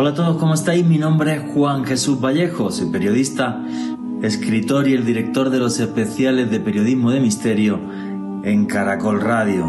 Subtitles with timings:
[0.00, 0.86] Hola a todos, ¿cómo estáis?
[0.86, 3.60] Mi nombre es Juan Jesús Vallejo, soy periodista,
[4.22, 7.80] escritor y el director de los especiales de periodismo de misterio
[8.44, 9.66] en Caracol Radio.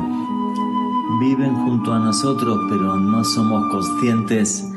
[1.20, 4.72] Viven junto a nosotros, pero no somos conscientes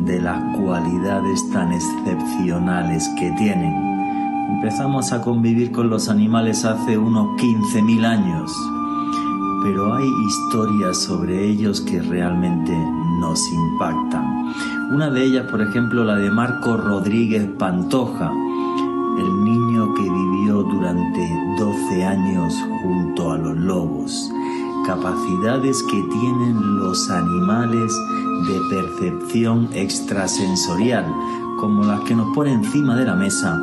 [0.00, 3.76] de las cualidades tan excepcionales que tienen.
[4.56, 8.52] Empezamos a convivir con los animales hace unos 15.000 años,
[9.62, 12.72] pero hay historias sobre ellos que realmente
[13.20, 14.75] nos impactan.
[14.88, 18.30] Una de ellas, por ejemplo, la de Marco Rodríguez Pantoja,
[19.18, 24.30] el niño que vivió durante 12 años junto a los lobos.
[24.86, 27.92] Capacidades que tienen los animales
[28.46, 31.04] de percepción extrasensorial,
[31.58, 33.60] como las que nos pone encima de la mesa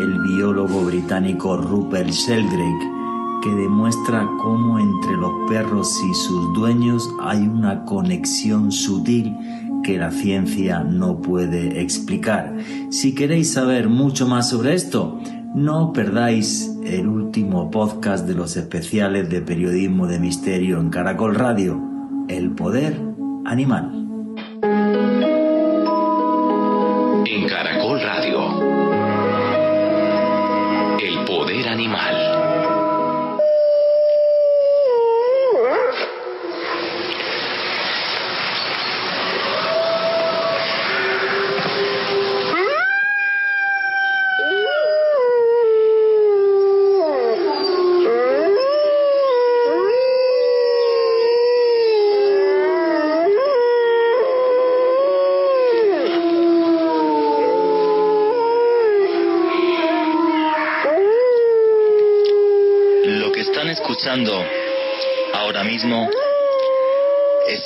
[0.00, 2.92] el biólogo británico Rupert Sheldrake,
[3.42, 9.36] que demuestra cómo entre los perros y sus dueños hay una conexión sutil
[9.82, 12.56] que la ciencia no puede explicar.
[12.90, 15.20] Si queréis saber mucho más sobre esto,
[15.54, 21.80] no perdáis el último podcast de los especiales de periodismo de misterio en Caracol Radio,
[22.28, 22.98] El Poder
[23.44, 23.90] Animal.
[27.24, 28.21] En Caracol Radio,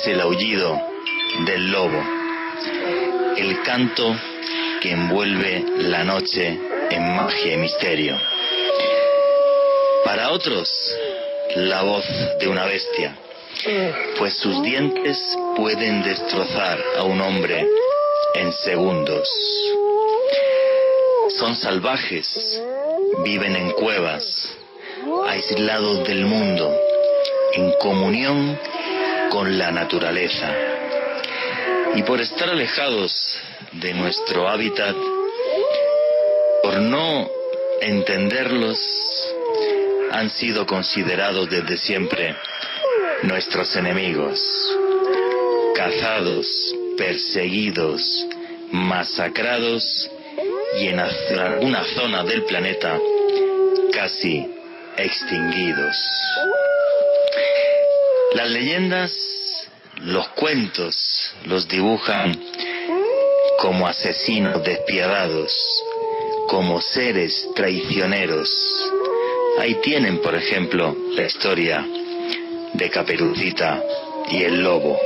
[0.07, 0.79] el aullido
[1.45, 2.01] del lobo,
[3.35, 4.15] el canto
[4.79, 6.57] que envuelve la noche
[6.89, 8.17] en magia y misterio.
[10.05, 10.69] Para otros,
[11.55, 12.05] la voz
[12.39, 13.17] de una bestia,
[14.17, 17.67] pues sus dientes pueden destrozar a un hombre
[18.35, 19.27] en segundos.
[21.37, 22.61] Son salvajes,
[23.25, 24.55] viven en cuevas,
[25.27, 26.73] aislados del mundo,
[27.53, 28.57] en comunión
[29.29, 30.53] con la naturaleza.
[31.95, 33.37] Y por estar alejados
[33.73, 34.95] de nuestro hábitat,
[36.63, 37.29] por no
[37.81, 38.79] entenderlos,
[40.11, 42.35] han sido considerados desde siempre
[43.23, 44.39] nuestros enemigos,
[45.75, 46.47] cazados,
[46.97, 48.27] perseguidos,
[48.71, 50.09] masacrados
[50.79, 52.99] y en alguna zona del planeta
[53.91, 54.45] casi
[54.97, 55.95] extinguidos.
[58.33, 59.13] Las leyendas,
[60.01, 62.37] los cuentos, los dibujan
[63.59, 65.53] como asesinos despiadados,
[66.47, 68.49] como seres traicioneros.
[69.59, 71.85] Ahí tienen, por ejemplo, la historia
[72.73, 73.81] de Caperucita
[74.29, 74.99] y el lobo.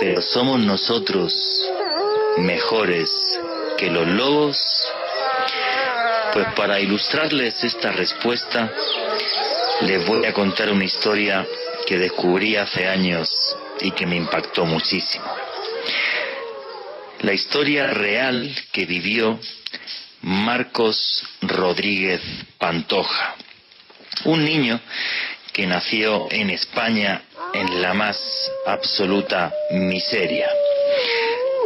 [0.00, 1.34] Pero somos nosotros
[2.38, 3.10] mejores
[3.76, 4.58] que los lobos
[6.32, 8.70] pues para ilustrarles esta respuesta,
[9.82, 11.46] les voy a contar una historia
[11.86, 13.28] que descubrí hace años
[13.80, 15.26] y que me impactó muchísimo.
[17.20, 19.38] La historia real que vivió
[20.22, 22.20] Marcos Rodríguez
[22.58, 23.36] Pantoja,
[24.24, 24.80] un niño
[25.52, 27.22] que nació en España
[27.54, 28.18] en la más
[28.66, 30.48] absoluta miseria.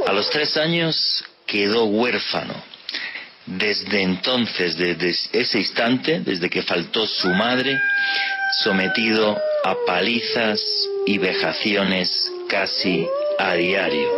[0.07, 2.72] A los tres años quedó huérfano
[3.59, 7.79] desde entonces, desde ese instante, desde que faltó su madre,
[8.63, 10.61] sometido a palizas
[11.07, 13.07] y vejaciones casi
[13.39, 14.09] a diario.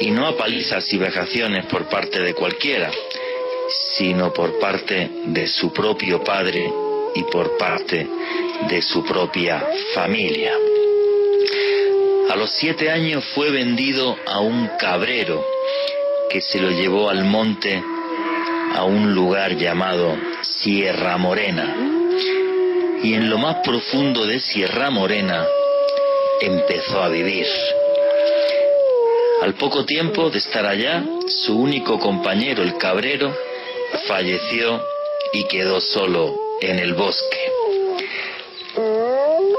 [0.00, 2.90] Y no a palizas y vejaciones por parte de cualquiera,
[3.96, 6.70] sino por parte de su propio padre
[7.14, 8.06] y por parte
[8.68, 9.64] de su propia
[9.94, 10.52] familia.
[12.30, 15.44] A los siete años fue vendido a un cabrero
[16.32, 17.84] que se lo llevó al monte
[18.74, 21.76] a un lugar llamado Sierra Morena.
[23.02, 25.46] Y en lo más profundo de Sierra Morena
[26.40, 27.46] empezó a vivir.
[29.42, 33.36] Al poco tiempo de estar allá, su único compañero, el cabrero,
[34.06, 34.82] falleció
[35.34, 37.40] y quedó solo en el bosque.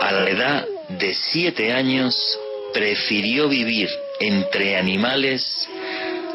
[0.02, 2.40] A la edad de siete años,
[2.74, 3.90] prefirió vivir
[4.20, 5.70] entre animales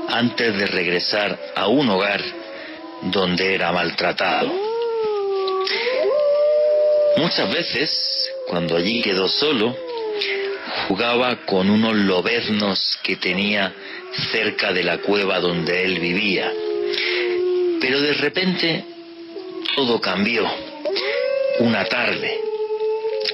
[0.08, 2.20] antes de regresar a un hogar
[3.02, 4.52] donde era maltratado.
[7.16, 9.76] Muchas veces, cuando allí quedó solo,
[10.86, 13.72] jugaba con unos lobeznos que tenía
[14.32, 16.52] cerca de la cueva donde él vivía.
[17.80, 18.84] Pero de repente
[19.74, 20.48] todo cambió
[21.60, 22.40] una tarde,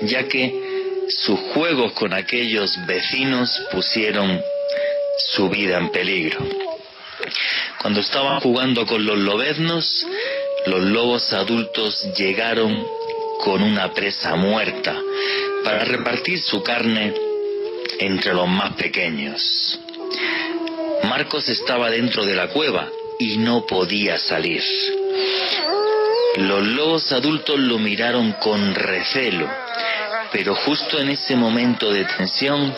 [0.02, 0.64] ya que
[1.08, 4.40] sus juegos con aquellos vecinos pusieron
[5.18, 6.63] su vida en peligro.
[7.80, 10.06] Cuando estaban jugando con los lobeznos,
[10.66, 12.86] los lobos adultos llegaron
[13.40, 14.96] con una presa muerta
[15.64, 17.14] para repartir su carne
[17.98, 19.78] entre los más pequeños.
[21.04, 22.88] Marcos estaba dentro de la cueva
[23.18, 24.62] y no podía salir.
[26.36, 29.48] Los lobos adultos lo miraron con recelo,
[30.32, 32.74] pero justo en ese momento de tensión,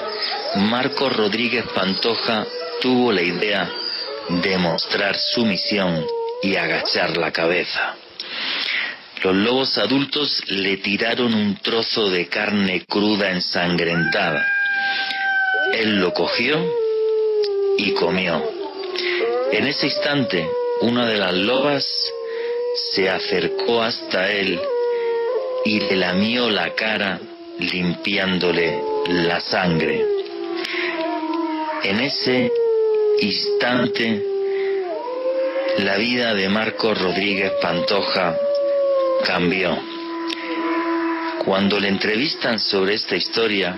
[0.56, 2.46] Marcos Rodríguez Pantoja
[2.80, 3.70] tuvo la idea
[4.28, 6.04] de mostrar su misión
[6.42, 7.96] y agachar la cabeza.
[9.22, 14.46] Los lobos adultos le tiraron un trozo de carne cruda ensangrentada.
[15.72, 16.58] Él lo cogió
[17.78, 18.42] y comió.
[19.52, 20.48] En ese instante,
[20.80, 21.86] una de las lobas
[22.92, 24.60] se acercó hasta él
[25.64, 27.18] y le lamió la cara
[27.58, 30.04] limpiándole la sangre.
[31.84, 32.52] En ese
[33.20, 34.22] instante,
[35.78, 38.36] la vida de Marco Rodríguez Pantoja
[39.24, 39.76] cambió.
[41.44, 43.76] Cuando le entrevistan sobre esta historia,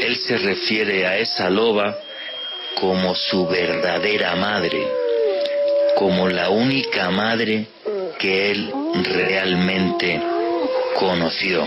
[0.00, 1.96] él se refiere a esa loba
[2.80, 4.86] como su verdadera madre,
[5.96, 7.66] como la única madre
[8.18, 8.72] que él
[9.02, 10.20] realmente
[10.94, 11.66] conoció.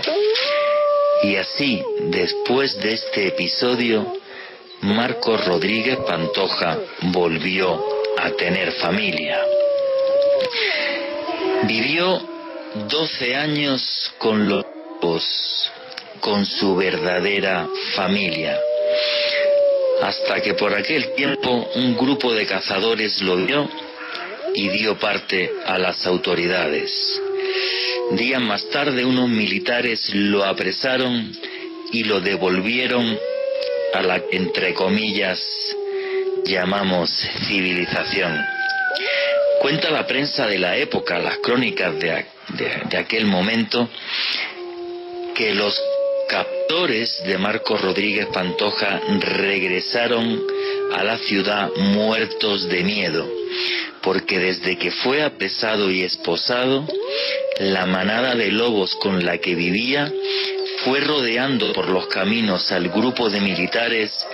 [1.22, 4.20] Y así, después de este episodio,
[4.82, 6.78] Marcos Rodríguez Pantoja
[7.12, 7.84] volvió
[8.18, 9.38] a tener familia.
[11.64, 12.20] Vivió
[12.88, 14.64] 12 años con los
[16.20, 18.58] con su verdadera familia.
[20.02, 23.68] Hasta que por aquel tiempo un grupo de cazadores lo vio
[24.54, 26.92] y dio parte a las autoridades.
[28.12, 31.32] Días más tarde unos militares lo apresaron
[31.92, 33.18] y lo devolvieron
[33.94, 35.40] a la, entre comillas,
[36.44, 37.10] llamamos
[37.48, 38.38] civilización.
[39.60, 42.24] Cuenta la prensa de la época, las crónicas de,
[42.88, 43.88] de aquel momento,
[45.34, 45.80] que los
[46.28, 50.40] captores de Marcos Rodríguez Pantoja regresaron
[50.94, 53.28] a la ciudad muertos de miedo,
[54.00, 56.86] porque desde que fue apresado y esposado,
[57.58, 60.10] la manada de lobos con la que vivía
[60.84, 64.26] fue rodeando por los caminos al grupo de militares,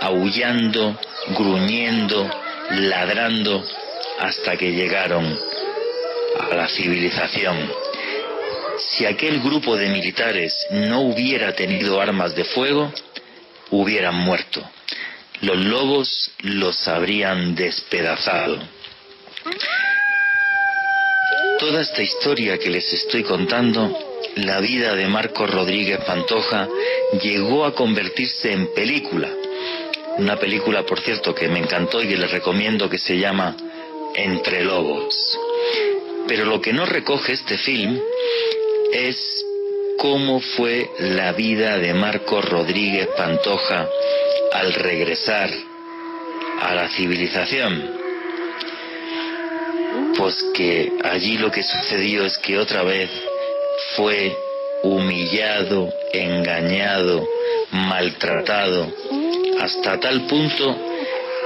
[0.00, 0.98] aullando,
[1.30, 2.30] gruñendo,
[2.70, 3.64] ladrando,
[4.20, 5.38] hasta que llegaron
[6.40, 7.70] a la civilización.
[8.78, 12.92] Si aquel grupo de militares no hubiera tenido armas de fuego,
[13.70, 14.62] hubieran muerto.
[15.40, 18.58] Los lobos los habrían despedazado.
[21.58, 26.68] Toda esta historia que les estoy contando, la vida de Marcos Rodríguez Pantoja,
[27.22, 29.28] llegó a convertirse en película.
[30.18, 33.56] Una película, por cierto, que me encantó y que les recomiendo que se llama
[34.14, 35.38] Entre Lobos.
[36.26, 38.00] Pero lo que no recoge este film
[38.92, 39.44] es
[39.98, 43.88] cómo fue la vida de Marcos Rodríguez Pantoja
[44.52, 45.50] al regresar
[46.60, 48.04] a la civilización.
[50.16, 53.10] Pues que allí lo que sucedió es que otra vez
[53.96, 54.36] fue
[54.82, 57.26] humillado, engañado,
[57.70, 58.92] maltratado,
[59.60, 60.76] hasta tal punto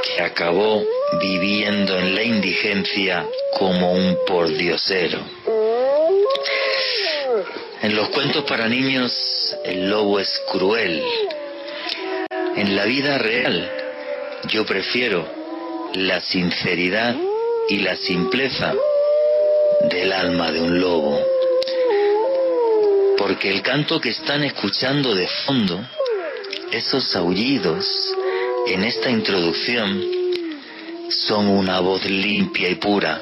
[0.03, 0.83] que acabó
[1.21, 3.27] viviendo en la indigencia
[3.59, 5.21] como un pordiosero.
[7.83, 11.03] En los cuentos para niños el lobo es cruel.
[12.57, 13.71] En la vida real
[14.49, 15.27] yo prefiero
[15.95, 17.15] la sinceridad
[17.69, 18.75] y la simpleza
[19.89, 21.38] del alma de un lobo.
[23.29, 25.79] Porque el canto que están escuchando de fondo,
[26.73, 27.87] esos aullidos
[28.69, 30.03] en esta introducción,
[31.11, 33.21] son una voz limpia y pura,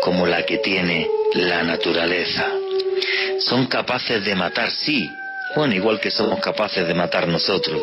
[0.00, 2.46] como la que tiene la naturaleza.
[3.40, 5.10] Son capaces de matar, sí,
[5.56, 7.82] bueno, igual que somos capaces de matar nosotros,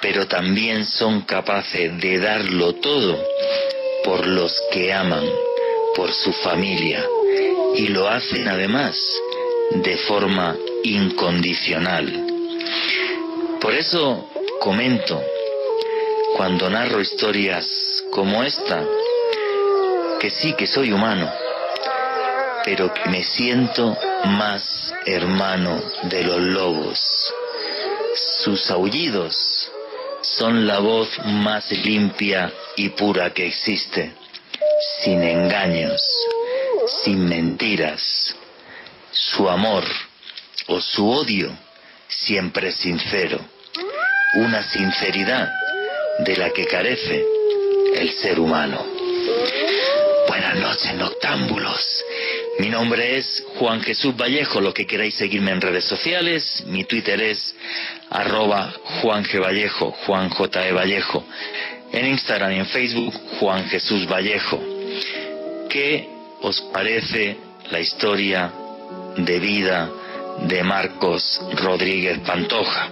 [0.00, 3.20] pero también son capaces de darlo todo
[4.04, 5.28] por los que aman,
[5.96, 7.04] por su familia,
[7.74, 8.96] y lo hacen además
[9.70, 12.26] de forma incondicional.
[13.60, 14.28] Por eso
[14.60, 15.22] comento,
[16.36, 18.84] cuando narro historias como esta,
[20.20, 21.30] que sí que soy humano,
[22.64, 27.00] pero que me siento más hermano de los lobos.
[28.42, 29.70] Sus aullidos
[30.22, 34.12] son la voz más limpia y pura que existe,
[35.02, 36.02] sin engaños,
[37.02, 38.34] sin mentiras.
[39.14, 39.84] Su amor
[40.66, 41.56] o su odio
[42.08, 43.38] siempre sincero,
[44.34, 45.52] una sinceridad
[46.18, 47.24] de la que carece
[47.94, 48.84] el ser humano.
[50.26, 52.04] Buenas noches, noctámbulos.
[52.58, 56.64] Mi nombre es Juan Jesús Vallejo, lo que queráis seguirme en redes sociales.
[56.66, 57.54] Mi Twitter es
[58.10, 59.40] arroba Juan G.
[59.40, 60.66] Vallejo, Juan J.
[60.66, 60.72] E.
[60.72, 61.24] Vallejo.
[61.92, 64.60] En Instagram y en Facebook, Juan Jesús Vallejo.
[65.68, 66.08] ¿Qué
[66.42, 67.36] os parece
[67.70, 68.52] la historia
[69.16, 69.90] de vida
[70.46, 72.88] de Marcos Rodríguez Pantoja?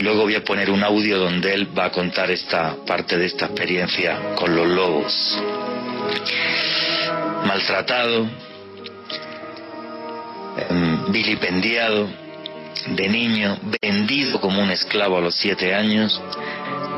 [0.00, 3.46] Luego voy a poner un audio donde él va a contar esta parte de esta
[3.46, 5.38] experiencia con los lobos.
[7.44, 8.26] Maltratado,
[10.70, 12.08] em, vilipendiado,
[12.86, 16.18] de niño, vendido como un esclavo a los siete años,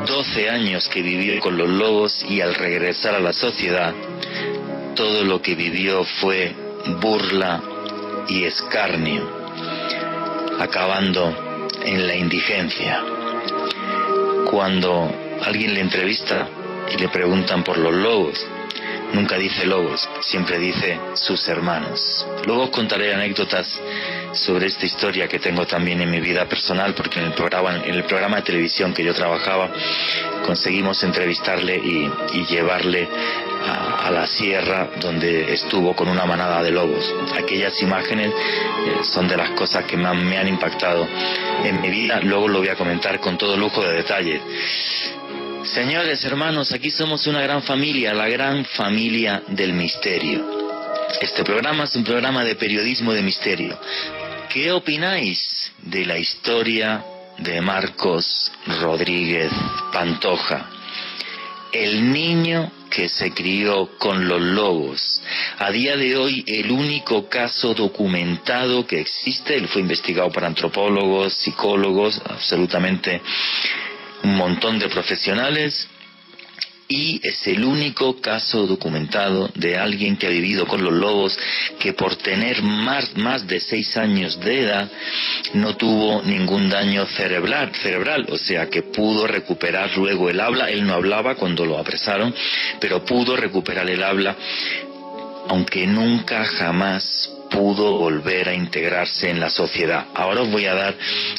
[0.07, 3.93] doce años que vivió con los lobos y al regresar a la sociedad,
[4.95, 6.53] todo lo que vivió fue
[7.01, 7.61] burla
[8.27, 9.29] y escarnio,
[10.59, 13.03] acabando en la indigencia.
[14.49, 15.11] Cuando
[15.41, 16.47] alguien le entrevista
[16.91, 18.45] y le preguntan por los lobos,
[19.13, 22.27] nunca dice lobos, siempre dice sus hermanos.
[22.45, 23.81] Luego os contaré anécdotas
[24.33, 28.41] sobre esta historia que tengo también en mi vida personal, porque en el programa, de
[28.41, 29.71] televisión que yo trabajaba
[30.45, 33.07] conseguimos entrevistarle y, y llevarle
[33.65, 37.13] a, la sierra donde estuvo con una manada de lobos.
[37.35, 41.07] Aquellas imágenes eh, son de las cosas que más me han impactado
[41.63, 42.19] en mi vida.
[42.21, 44.41] Luego lo voy a comentar con todo lujo de detalle.
[45.63, 50.45] Señores, hermanos, aquí somos una gran familia, la gran familia del misterio.
[51.21, 53.79] Este programa es un programa de periodismo de misterio.
[54.49, 57.03] ¿Qué opináis de la historia
[57.37, 58.51] de Marcos
[58.81, 59.51] Rodríguez
[59.91, 60.72] Pantoja?
[61.73, 65.21] El niño que se crió con los lobos.
[65.57, 71.33] A día de hoy el único caso documentado que existe, él fue investigado por antropólogos,
[71.33, 73.19] psicólogos, absolutamente
[74.23, 75.89] un montón de profesionales,
[76.87, 81.37] y es el único caso documentado de alguien que ha vivido con los lobos
[81.79, 84.91] que por tener más, más de seis años de edad
[85.53, 90.85] no tuvo ningún daño cerebral, cerebral, o sea que pudo recuperar luego el habla, él
[90.85, 92.33] no hablaba cuando lo apresaron,
[92.79, 94.35] pero pudo recuperar el habla
[95.47, 100.07] aunque nunca jamás pudo volver a integrarse en la sociedad.
[100.15, 100.95] Ahora os voy a dar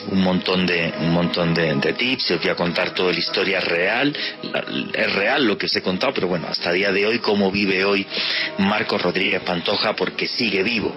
[0.08, 4.16] un montón de un montón de, tips, os voy a contar toda la historia real,
[4.92, 7.50] es real lo que os he contado, pero bueno, hasta el día de hoy cómo
[7.50, 8.06] vive hoy
[8.58, 10.94] Marcos Rodríguez Pantoja porque sigue vivo.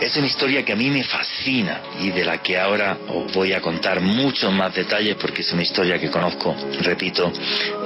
[0.00, 3.54] Es una historia que a mí me fascina y de la que ahora os voy
[3.54, 7.32] a contar muchos más detalles porque es una historia que conozco, repito,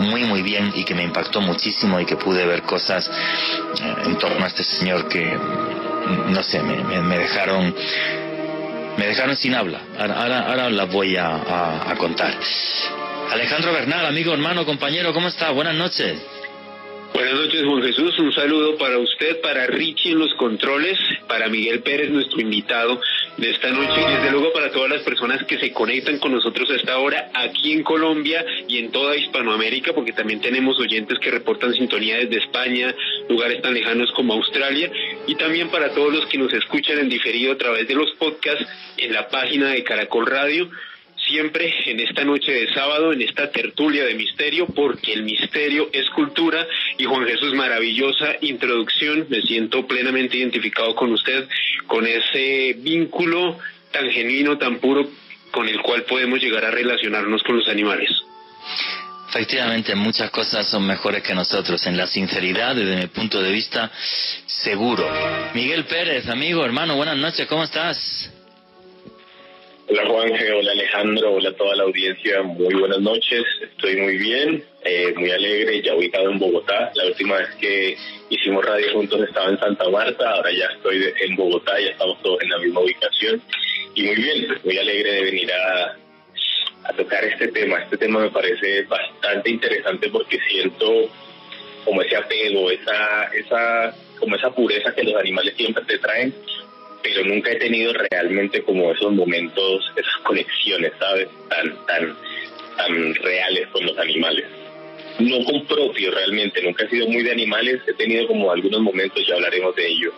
[0.01, 4.19] muy muy bien y que me impactó muchísimo y que pude ver cosas eh, en
[4.19, 5.39] torno a este señor que
[6.11, 7.75] no sé, me, dejaron
[8.97, 9.81] me dejaron sin habla.
[9.99, 12.35] Ahora, ahora las voy a, a, contar.
[13.33, 15.51] Alejandro Bernal, amigo, hermano, compañero, ¿cómo está?
[15.51, 16.19] Buenas noches.
[17.13, 18.19] Buenas noches, Juan Jesús.
[18.19, 23.01] Un saludo para usted, para Richie en los controles, para Miguel Pérez, nuestro invitado
[23.37, 26.71] de esta noche, y desde luego para todas las personas que se conectan con nosotros
[26.71, 31.31] a esta hora aquí en Colombia y en toda Hispanoamérica, porque también tenemos oyentes que
[31.31, 32.95] reportan sintonía desde España,
[33.29, 34.91] lugares tan lejanos como Australia,
[35.27, 38.67] y también para todos los que nos escuchan en diferido a través de los podcasts
[38.97, 40.71] en la página de Caracol Radio
[41.31, 46.11] siempre en esta noche de sábado, en esta tertulia de misterio, porque el misterio es
[46.11, 46.67] cultura
[46.99, 51.49] y Juan Jesús, maravillosa introducción, me siento plenamente identificado con usted,
[51.87, 53.59] con ese vínculo
[53.93, 55.09] tan genuino, tan puro
[55.53, 58.11] con el cual podemos llegar a relacionarnos con los animales.
[59.29, 61.87] Efectivamente, muchas cosas son mejores que nosotros.
[61.87, 63.89] En la sinceridad, desde mi punto de vista,
[64.47, 65.09] seguro.
[65.55, 68.33] Miguel Pérez, amigo, hermano, buenas noches, ¿cómo estás?
[69.93, 75.13] Hola Juanje, hola Alejandro, hola toda la audiencia, muy buenas noches, estoy muy bien, eh,
[75.17, 77.97] muy alegre, ya ubicado en Bogotá, la última vez que
[78.29, 82.41] hicimos radio juntos estaba en Santa Marta, ahora ya estoy en Bogotá, ya estamos todos
[82.41, 83.43] en la misma ubicación.
[83.97, 85.97] Y muy bien, muy alegre de venir a,
[86.85, 91.11] a tocar este tema, este tema me parece bastante interesante porque siento
[91.85, 96.33] como ese apego, esa, esa, como esa pureza que los animales siempre te traen
[97.03, 101.29] pero nunca he tenido realmente como esos momentos, esas conexiones, ¿sabes?
[101.49, 102.17] Tan, tan,
[102.77, 104.47] tan reales con los animales.
[105.19, 109.27] No con propio realmente, nunca he sido muy de animales, he tenido como algunos momentos,
[109.27, 110.13] ya hablaremos de ello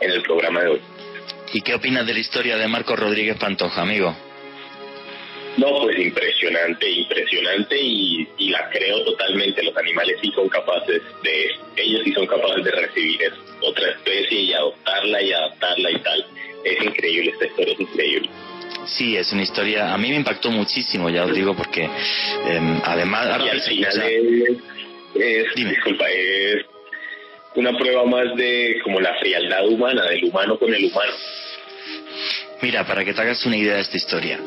[0.00, 0.80] en el programa de hoy.
[1.52, 4.14] ¿Y qué opinas de la historia de Marco Rodríguez Pantoja, amigo?
[5.56, 9.62] No, pues impresionante, impresionante y, la creo totalmente.
[9.62, 13.22] Los animales sí son capaces de, ellos sí son capaces de recibir
[13.62, 16.26] otra especie y adoptarla y adaptarla y tal.
[16.64, 18.30] Es increíble, esta historia es increíble.
[18.86, 23.42] Sí, es una historia, a mí me impactó muchísimo, ya os digo, porque em, además...
[23.44, 24.02] Y al final
[25.14, 26.64] es, disculpa, es
[27.56, 31.12] una prueba más de como la frialdad humana, del humano con el humano.
[32.62, 34.38] Mira, para que te hagas una idea de esta historia,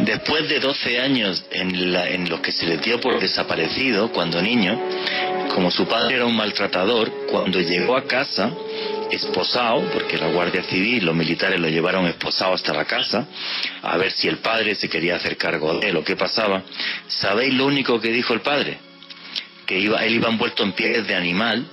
[0.00, 4.40] después de 12 años en, la, en los que se le dio por desaparecido cuando
[4.40, 4.80] niño,
[5.54, 8.50] como su padre era un maltratador, cuando llegó a casa,
[9.10, 13.26] esposado, porque la Guardia Civil, los militares lo llevaron esposado hasta la casa,
[13.82, 16.62] a ver si el padre se quería hacer cargo de él o qué pasaba.
[17.08, 18.78] ¿Sabéis lo único que dijo el padre?
[19.66, 21.66] Que iba, él iba envuelto en pieles de animal,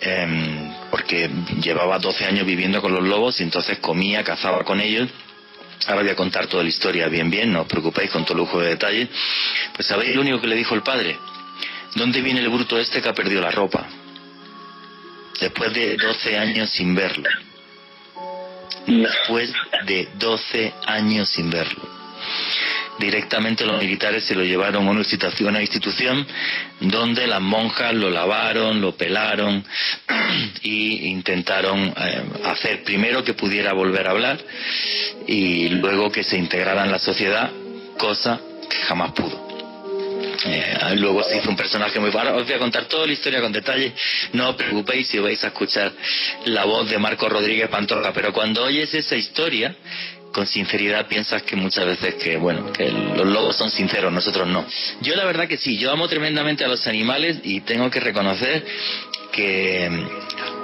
[0.00, 1.28] em, porque
[1.60, 5.08] llevaba 12 años viviendo con los lobos y entonces comía, cazaba con ellos.
[5.86, 8.60] Ahora voy a contar toda la historia bien, bien, no os preocupéis con todo lujo
[8.60, 9.08] de detalle.
[9.74, 11.16] Pues ¿sabéis lo único que le dijo el padre?
[11.94, 13.86] ¿Dónde viene el bruto este que ha perdido la ropa?
[15.40, 17.28] después de 12 años sin verlo.
[18.86, 19.52] Después
[19.84, 21.98] de 12 años sin verlo.
[22.98, 26.26] Directamente los militares se lo llevaron a una institución, una institución
[26.80, 29.64] donde las monjas lo lavaron, lo pelaron
[30.62, 34.40] y intentaron eh, hacer primero que pudiera volver a hablar
[35.28, 37.52] y luego que se integrara en la sociedad,
[37.96, 39.47] cosa que jamás pudo.
[40.44, 42.36] Eh, luego se hizo un personaje muy bueno.
[42.36, 43.92] Os voy a contar toda la historia con detalle.
[44.32, 45.92] No os preocupéis si vais a escuchar
[46.46, 49.74] la voz de Marco Rodríguez Pantoja, pero cuando oyes esa historia,
[50.32, 54.66] con sinceridad piensas que muchas veces que bueno que los lobos son sinceros nosotros no
[55.00, 58.62] yo la verdad que sí yo amo tremendamente a los animales y tengo que reconocer
[59.32, 59.90] que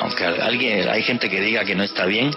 [0.05, 2.31] aunque alguien hay gente que diga que no está bien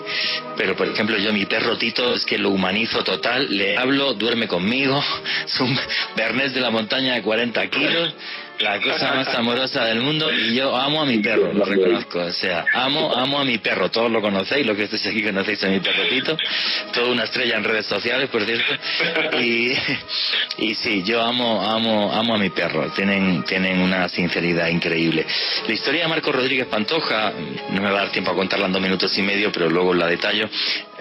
[0.55, 4.47] pero por ejemplo yo mi perro Tito es que lo humanizo total le hablo duerme
[4.47, 5.03] conmigo
[5.45, 5.77] es un
[6.15, 8.13] bernés de la montaña de 40 kilos
[8.59, 12.19] la cosa más amorosa del mundo y yo amo a mi perro, lo reconozco.
[12.19, 13.89] O sea, amo, amo a mi perro.
[13.89, 16.37] Todos lo conocéis, lo que estáis aquí conocéis a mi perrotito.
[16.93, 18.73] Toda una estrella en redes sociales, por cierto.
[19.39, 19.73] Y,
[20.57, 22.89] y sí, yo amo, amo, amo a mi perro.
[22.91, 25.25] Tienen, tienen una sinceridad increíble.
[25.67, 27.33] La historia de Marco Rodríguez Pantoja,
[27.69, 29.93] no me va a dar tiempo a contarla en dos minutos y medio, pero luego
[29.93, 30.49] la detallo.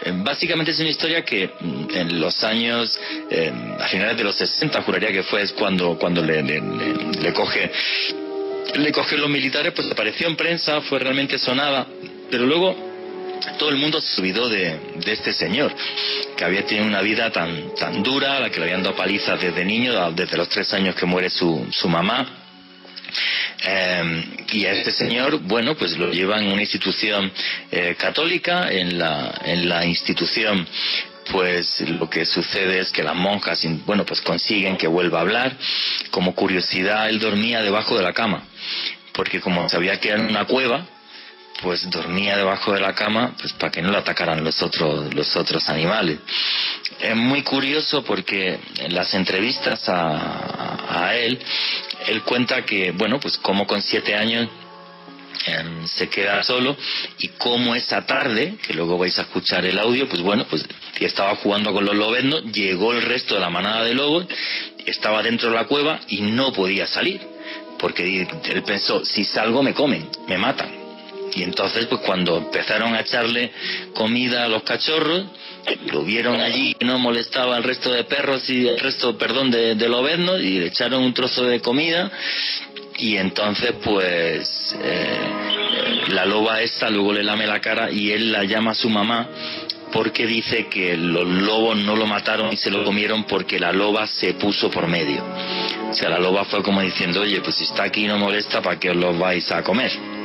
[0.03, 2.99] Eh, básicamente es una historia que mm, en los años,
[3.31, 7.71] eh, a finales de los 60, juraría que fue cuando, cuando le, le, coge
[8.75, 11.87] le coge los militares, pues apareció en prensa, fue realmente sonada,
[12.31, 12.77] pero luego
[13.59, 15.73] todo el mundo se olvidó de, de, este señor,
[16.37, 19.41] que había tenido una vida tan, tan dura, a la que le habían dado palizas
[19.41, 22.46] desde niño, desde los tres años que muere su, su mamá.
[23.63, 27.33] Em, y a este señor, bueno, pues lo llevan en una institución
[27.71, 30.67] eh, católica, en la, en la institución
[31.31, 35.57] pues lo que sucede es que las monjas, bueno, pues consiguen que vuelva a hablar.
[36.13, 38.45] Como curiosidad, él dormía debajo de la cama,
[39.13, 40.87] porque como sabía que era una cueva,
[41.63, 45.35] pues dormía debajo de la cama pues para que no lo atacaran los otros los
[45.37, 46.19] otros animales
[47.01, 51.39] es muy curioso porque en las entrevistas a, a él
[52.07, 54.49] él cuenta que, bueno, pues como con siete años
[55.47, 56.77] em, se queda solo
[57.19, 60.65] y como esa tarde, que luego vais a escuchar el audio, pues bueno, pues
[61.01, 64.27] estaba jugando con los lobeznos, llegó el resto de la manada de lobos,
[64.87, 67.21] estaba dentro de la cueva y no podía salir,
[67.79, 70.76] porque él pensó, si salgo me comen, me matan.
[71.37, 73.53] Y entonces, pues cuando empezaron a echarle
[73.95, 75.25] comida a los cachorros,
[75.93, 79.89] lo vieron allí, no molestaba al resto de perros y el resto, perdón, de, de
[79.89, 82.11] lobeznos y le echaron un trozo de comida
[82.99, 85.19] y entonces pues eh,
[86.09, 89.29] la loba esta luego le lame la cara y él la llama a su mamá
[89.93, 94.07] porque dice que los lobos no lo mataron y se lo comieron porque la loba
[94.07, 95.23] se puso por medio.
[95.91, 98.61] O sea, la loba fue como diciendo, oye, pues si está aquí y no molesta,
[98.61, 100.16] ¿para qué os lo vais a comer?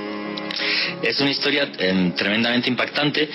[1.02, 3.30] Es una historia em, tremendamente impactante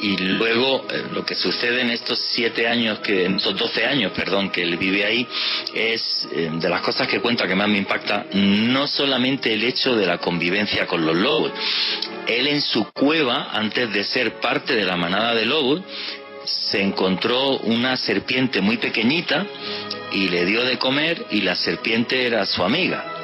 [0.00, 4.12] y luego eh, lo que sucede en estos siete años, que, en estos doce años,
[4.12, 5.26] perdón, que él vive ahí,
[5.74, 9.94] es em, de las cosas que cuenta que más me impacta, no solamente el hecho
[9.96, 11.52] de la convivencia con los lobos.
[12.26, 15.82] Él en su cueva, antes de ser parte de la manada de lobos,
[16.44, 19.46] se encontró una serpiente muy pequeñita
[20.12, 23.19] y le dio de comer y la serpiente era su amiga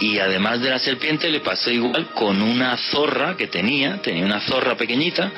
[0.00, 4.40] y además de la serpiente le pasó igual con una zorra que tenía, tenía una
[4.40, 5.30] zorra pequeñita,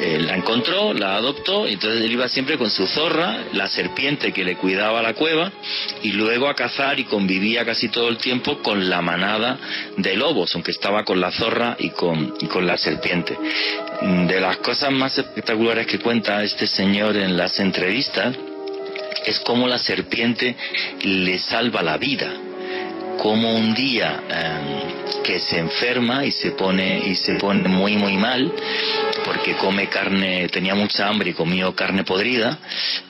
[0.00, 4.32] eh, la encontró, la adoptó, y entonces él iba siempre con su zorra, la serpiente
[4.32, 5.52] que le cuidaba la cueva,
[6.02, 9.58] y luego a cazar y convivía casi todo el tiempo con la manada
[9.96, 13.36] de lobos, aunque estaba con la zorra y con, y con la serpiente.
[14.02, 18.34] De las cosas más espectaculares que cuenta este señor en las entrevistas,
[19.24, 20.54] es como la serpiente
[21.02, 22.34] le salva la vida
[23.18, 28.16] como un día em, que se enferma y se pone y se pone muy muy
[28.16, 28.52] mal
[29.24, 32.58] porque come carne tenía mucha hambre y comió carne podrida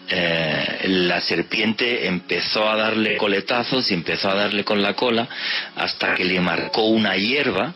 [0.09, 5.27] eh, la serpiente empezó a darle coletazos y empezó a darle con la cola
[5.77, 7.75] hasta que le marcó una hierba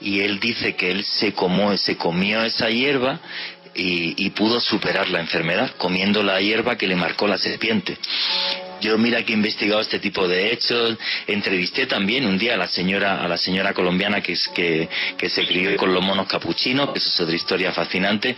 [0.00, 3.20] y él dice que él se comió, se comió esa hierba
[3.74, 7.96] y, y, pudo superar la enfermedad comiendo la hierba que le marcó la serpiente.
[8.80, 12.66] Yo mira que he investigado este tipo de hechos, entrevisté también un día a la
[12.66, 14.88] señora, a la señora colombiana que, es, que,
[15.18, 18.34] que se crió con los monos capuchinos, que eso es otra historia fascinante,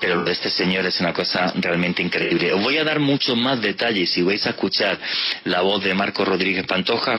[0.00, 2.52] pero lo de este señor es una cosa realmente increíble.
[2.52, 4.98] Os voy a dar muchos más detalles y vais a escuchar
[5.44, 7.18] la voz de Marco Rodríguez Pantoja.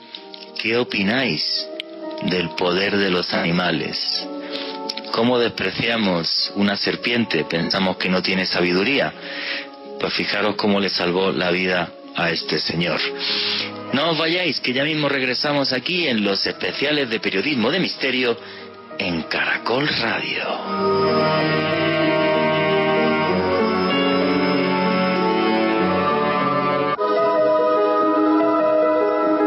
[0.62, 1.68] ¿Qué opináis
[2.24, 4.28] del poder de los animales?
[5.12, 7.46] ¿Cómo despreciamos una serpiente?
[7.46, 9.14] Pensamos que no tiene sabiduría.
[10.00, 13.00] Pues fijaros cómo le salvó la vida a este señor.
[13.94, 18.38] No os vayáis, que ya mismo regresamos aquí en los especiales de periodismo de misterio
[18.98, 20.44] en Caracol Radio.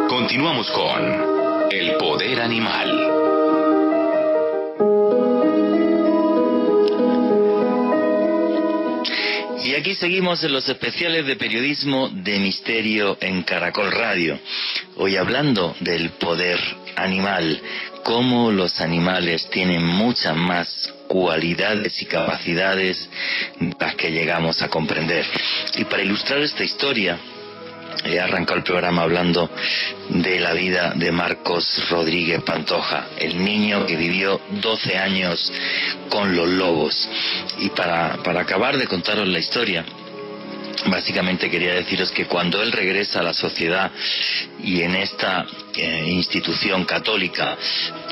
[0.08, 3.15] Continuamos con El Poder Animal.
[9.76, 14.38] Aquí seguimos en los especiales de periodismo de misterio en Caracol Radio.
[14.96, 16.58] Hoy hablando del poder
[16.96, 17.60] animal,
[18.02, 23.08] cómo los animales tienen muchas más cualidades y capacidades
[23.78, 25.26] las que llegamos a comprender.
[25.76, 27.18] Y para ilustrar esta historia,
[28.06, 29.50] he arrancado el programa hablando
[30.08, 35.52] de la vida de Marcos Rodríguez Pantoja, el niño que vivió 12 años
[36.08, 37.08] con los lobos.
[37.58, 39.84] Y para, para acabar de contaros la historia,
[40.86, 43.90] básicamente quería deciros que cuando él regresa a la sociedad
[44.62, 47.56] y en esta eh, institución católica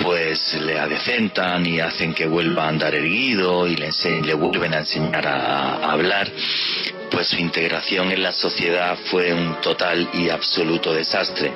[0.03, 3.91] pues le adecentan y hacen que vuelva a andar erguido y le,
[4.23, 6.31] le vuelven a enseñar a, a hablar
[7.15, 11.53] pues su integración en la sociedad fue un total y absoluto desastre.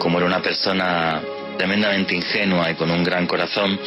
[0.00, 1.22] Como era una persona
[1.56, 3.78] tremendamente ingenua y con un gran corazón,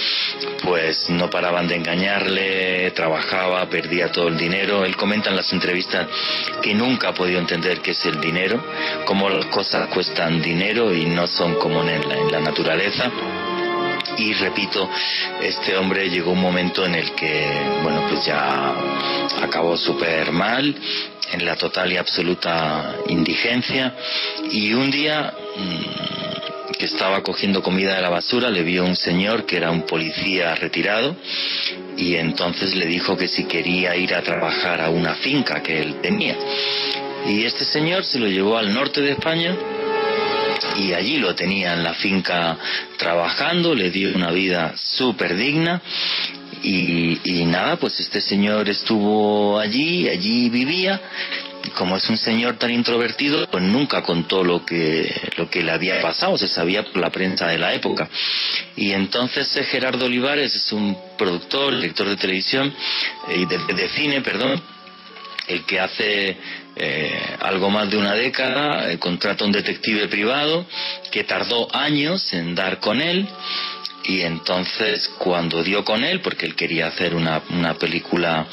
[0.64, 4.86] pues no paraban de engañarle, trabajaba, perdía todo el dinero.
[4.86, 6.08] Él comenta en las entrevistas
[6.62, 8.64] que nunca ha podido entender qué es el dinero,
[9.04, 13.12] cómo las cosas cuestan dinero y no son como en la, en la naturaleza
[14.18, 14.90] y repito,
[15.42, 17.48] este hombre llegó un momento en el que,
[17.84, 18.74] bueno, pues ya
[19.42, 20.76] acabó súper mal,
[21.32, 23.96] en la total y absoluta indigencia,
[24.52, 29.46] y un día mmm, que estaba cogiendo comida de la basura, le vio un señor
[29.46, 31.16] que era un policía retirado,
[31.98, 35.96] y entonces le dijo que si quería ir a trabajar a una finca que él
[36.02, 36.36] tenía.
[37.28, 39.56] Y este señor se lo llevó al norte de España,
[40.82, 42.58] y allí lo tenía en la finca
[42.98, 45.82] trabajando, le dio una vida súper digna
[46.64, 51.00] y, y, nada, pues este señor estuvo allí, allí vivía.
[51.76, 56.02] Como es un señor tan introvertido, pues nunca contó lo que, lo que le había
[56.02, 58.10] pasado, se sabía por la prensa de la época.
[58.76, 62.74] Y entonces eh, Gerardo Olivares es un productor, director de televisión,
[63.36, 64.62] y de, de cine, perdón,
[65.48, 66.38] el que hace
[66.76, 70.66] eh, algo más de una década, eh, contrata a un detective privado
[71.12, 73.28] que tardó años en dar con él
[74.04, 78.48] y entonces cuando dio con él, porque él quería hacer una, una, película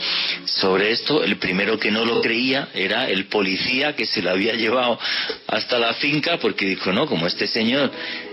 [0.44, 4.54] sobre esto, el primero que no lo creía era el policía que se lo había
[4.54, 4.98] llevado
[5.46, 7.90] hasta la finca porque dijo, no, como este señor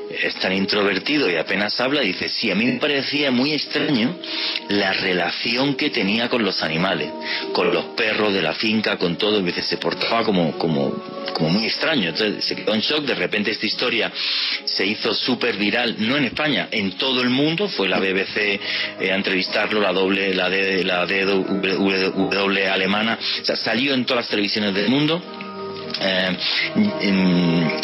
[0.09, 4.17] es tan introvertido y apenas habla, dice, sí, a mí me parecía muy extraño
[4.69, 7.09] la relación que tenía con los animales,
[7.53, 10.91] con los perros de la finca, con todo, dice, se portaba como, como,
[11.33, 12.09] como muy extraño.
[12.09, 14.11] Entonces se quedó en shock, de repente esta historia
[14.65, 18.59] se hizo súper viral, no en España, en todo el mundo, fue la BBC
[18.99, 24.25] eh, a entrevistarlo, la doble, la D, la DW alemana, o sea, salió en todas
[24.25, 25.21] las televisiones del mundo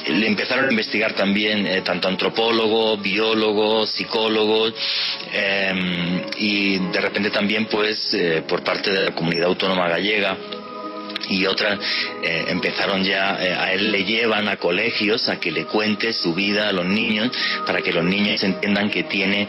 [0.08, 4.74] le empezaron a investigar también eh, tanto antropólogos, biólogos, psicólogos
[5.34, 10.38] eh, y de repente también pues eh, por parte de la comunidad autónoma gallega
[11.32, 11.80] y otras
[12.22, 16.34] eh, empezaron ya, eh, a él le llevan a colegios a que le cuente su
[16.34, 17.32] vida a los niños
[17.66, 19.48] para que los niños entiendan que, tiene,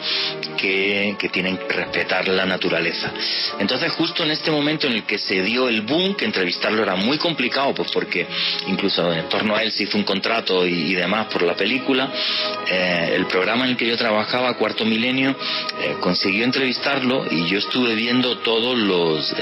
[0.57, 3.13] que, que tienen que respetar la naturaleza.
[3.59, 6.95] Entonces justo en este momento en el que se dio el boom, que entrevistarlo era
[6.95, 8.27] muy complicado, pues porque
[8.69, 12.13] incluso en torno a él se hizo un contrato y, demás por la película,
[12.69, 15.35] eh, el programa en el que yo trabajaba, Cuarto Milenio,
[16.01, 19.35] consiguió entrevistarlo y yo estuve viendo todos los,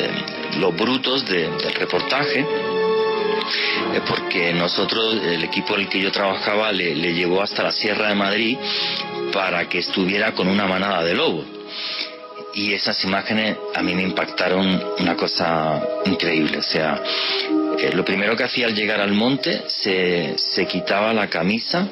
[0.58, 6.72] los brutos de, del reportaje eh, porque nosotros, el equipo en el que yo trabajaba,
[6.72, 8.58] le, le llevó hasta la Sierra de Madrid
[9.32, 11.46] para que estuviera con una manada de lobos
[12.54, 16.58] y esas imágenes a mí me impactaron una cosa increíble.
[16.58, 17.00] O sea,
[17.78, 21.86] eh, lo primero que hacía al llegar al monte, se, se quitaba la camisa,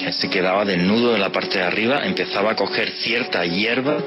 [0.00, 3.98] eh, se quedaba desnudo en la parte de arriba, empezaba a coger cierta hierba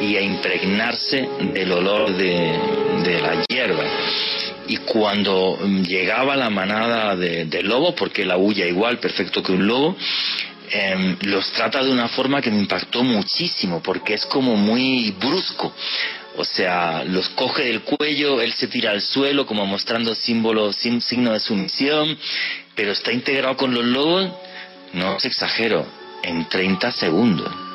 [0.00, 2.58] y a impregnarse del olor de,
[3.04, 3.84] de la hierba
[4.68, 9.66] y cuando llegaba la manada de, de lobos, porque la huya igual, perfecto que un
[9.66, 9.96] lobo,
[10.70, 15.72] Em, los trata de una forma que me impactó muchísimo, porque es como muy brusco.
[16.36, 21.32] O sea, los coge del cuello, él se tira al suelo como mostrando símbolo, signo
[21.32, 22.16] de sumisión,
[22.74, 24.30] pero está integrado con los lobos,
[24.92, 25.86] no os exagero,
[26.22, 27.67] en 30 segundos.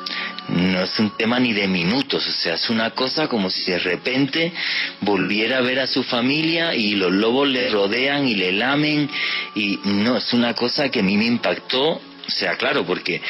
[0.48, 3.78] No es un tema ni de minutos, o sea, es una cosa como si de
[3.78, 4.52] repente
[5.00, 9.08] volviera a ver a su familia y los lobos le rodean y le lamen
[9.54, 13.20] y no, es una cosa que a mí me impactó o sea, claro, porque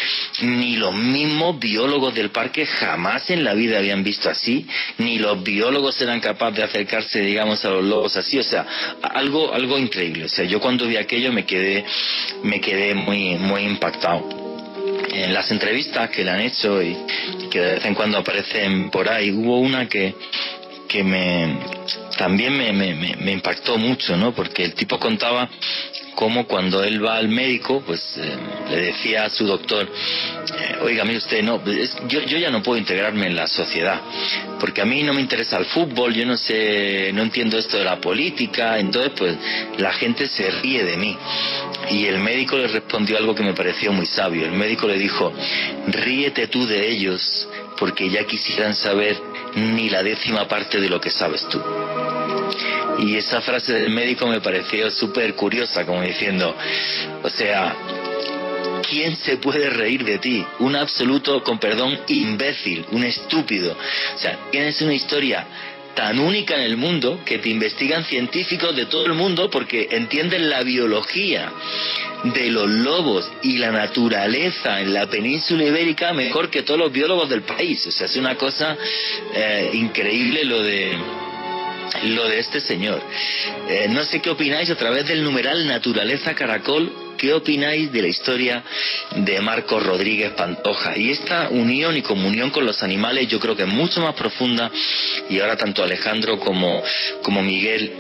[0.42, 4.66] ni los mismos biólogos del parque jamás en la vida habían visto así,
[4.98, 8.38] ni los biólogos eran capaces de acercarse, digamos, a los lobos así.
[8.38, 8.64] O sea,
[9.03, 10.27] algo, algo increíble.
[10.27, 11.85] O sea, yo cuando vi aquello me quedé,
[12.44, 14.44] me quedé muy, muy impactado
[15.22, 16.96] en las entrevistas que le han hecho y
[17.50, 20.14] que de vez en cuando aparecen por ahí, hubo una que,
[20.88, 21.59] que me
[22.16, 24.33] también me, me, me impactó mucho, ¿no?
[24.35, 25.48] Porque el tipo contaba
[26.14, 28.37] como cuando él va al médico, pues eh,
[28.70, 31.61] le decía a su doctor, eh, oiga, mire usted, no,
[32.09, 34.00] yo, yo ya no puedo integrarme en la sociedad,
[34.61, 37.85] porque a mí no me interesa el fútbol, yo no sé, no entiendo esto de
[37.85, 39.37] la política, entonces pues
[39.79, 41.16] la gente se ríe de mí.
[41.90, 44.46] Y el médico le respondió algo que me pareció muy sabio.
[44.46, 45.33] El médico le dijo,
[45.88, 47.46] ríete tú de ellos,
[47.79, 49.16] porque ya quisieran saber
[49.55, 51.61] ni la décima parte de lo que sabes tú.
[52.99, 56.55] Y esa frase del médico me pareció súper curiosa, como diciendo,
[57.23, 57.75] o sea,
[58.89, 60.45] ¿quién se puede reír de ti?
[60.61, 63.77] Un absoluto, con perdón, imbécil, un estúpido.
[64.15, 65.47] O sea, tienes una historia
[65.95, 70.51] tan única en el mundo que te investigan científicos de todo el mundo porque entienden
[70.51, 71.53] la biología
[72.25, 77.29] de los lobos y la naturaleza en la península ibérica mejor que todos los biólogos
[77.29, 77.87] del país.
[77.87, 78.77] O sea, es una cosa
[79.35, 80.99] eh, increíble lo de
[82.05, 83.01] lo de este señor.
[83.68, 86.92] Eh, no sé qué opináis a través del numeral Naturaleza Caracol.
[87.16, 88.62] ¿Qué opináis de la historia
[89.16, 90.97] de Marcos Rodríguez Pantoja?
[90.97, 94.70] Y esta unión y comunión con los animales yo creo que es mucho más profunda
[95.31, 96.83] y ahora tanto Alejandro como,
[97.23, 97.92] como Miguel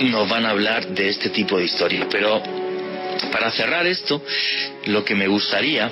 [0.00, 2.06] nos van a hablar de este tipo de historias.
[2.10, 2.42] Pero
[3.32, 4.22] para cerrar esto,
[4.86, 5.90] lo que me gustaría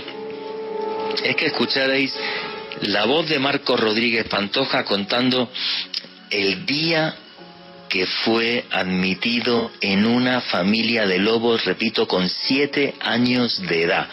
[1.24, 2.14] es que escucharais
[2.82, 5.50] la voz de Marcos Rodríguez Pantoja contando
[6.30, 7.14] el día
[7.88, 14.08] que fue admitido en una familia de lobos, repito, con siete años de edad.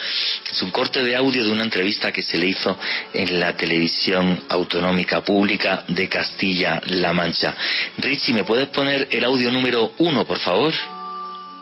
[0.50, 2.78] Es un corte de audio de una entrevista que se le hizo
[3.14, 7.56] en la televisión autonómica pública de Castilla-La Mancha.
[7.98, 10.74] Richie, ¿me puedes poner el audio número uno, por favor?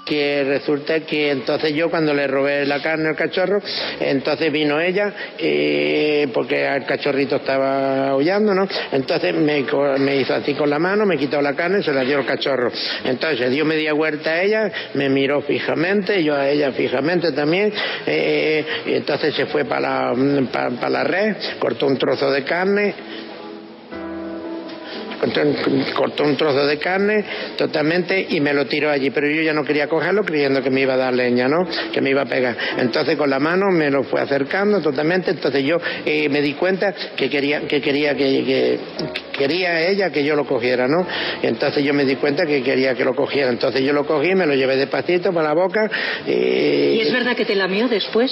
[0.05, 3.61] Que resulta que entonces yo cuando le robé la carne al cachorro,
[3.99, 8.67] entonces vino ella, eh, porque el cachorrito estaba aullando, ¿no?
[8.91, 9.65] Entonces me,
[9.99, 12.25] me, hizo así con la mano, me quitó la carne y se la dio al
[12.25, 12.71] cachorro.
[13.05, 17.71] Entonces dio media vuelta a ella, me miró fijamente, yo a ella fijamente también,
[18.05, 22.93] eh, entonces se fue para la, para la red, cortó un trozo de carne,
[25.93, 27.23] cortó un trozo de carne
[27.57, 30.81] totalmente y me lo tiró allí, pero yo ya no quería cogerlo creyendo que me
[30.81, 31.67] iba a dar leña, ¿no?
[31.91, 32.57] Que me iba a pegar.
[32.77, 36.93] Entonces con la mano me lo fue acercando totalmente, entonces yo eh, me di cuenta
[37.15, 38.79] que quería que quería que,
[39.41, 41.05] quería ella que yo lo cogiera, ¿no?
[41.41, 44.35] Y entonces yo me di cuenta que quería que lo cogiera, entonces yo lo cogí,
[44.35, 45.89] me lo llevé despacito para la boca.
[46.27, 48.31] ¿Y es verdad que te lamió después?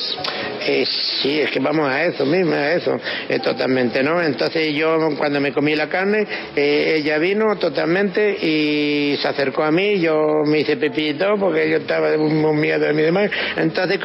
[0.67, 4.22] Eh, sí, es que vamos a eso mismo, a eso, eh, totalmente, ¿no?
[4.22, 10.00] Entonces yo cuando me comí la carne, ella vino totalmente y se acercó a mí,
[10.00, 14.00] yo me hice pepito porque yo estaba un miedo de mi demás, entonces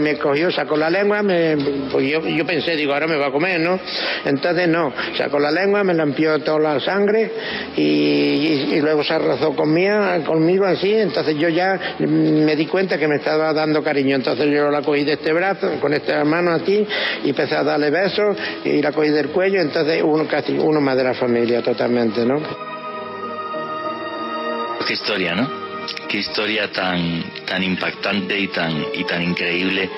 [0.00, 1.56] me cogió, sacó la lengua, me,
[1.90, 3.78] pues yo, yo pensé, digo, ahora me va a comer, ¿no?
[4.26, 7.30] Entonces no, sacó la lengua, me lampió toda la sangre
[7.76, 9.94] y, luego se arrozó conmigo,
[10.26, 14.70] conmigo así, entonces yo ya me di cuenta que me estaba dando cariño, entonces yo
[14.70, 16.86] la cogí de este brazo, con esta mano así,
[17.24, 20.96] y empecé a darle besos y la cogí del cuello, entonces uno casi uno más
[20.96, 22.24] de la familia totalmente.
[22.24, 22.40] ¿no?
[24.86, 25.48] Qué historia, ¿no?
[26.08, 29.90] Qué historia tan, tan impactante y tan, y tan increíble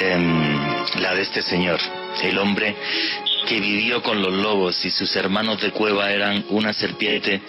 [0.00, 1.78] em, la de este señor,
[2.22, 2.74] el hombre
[3.46, 7.40] que vivió con los lobos y sus hermanos de cueva eran una serpiente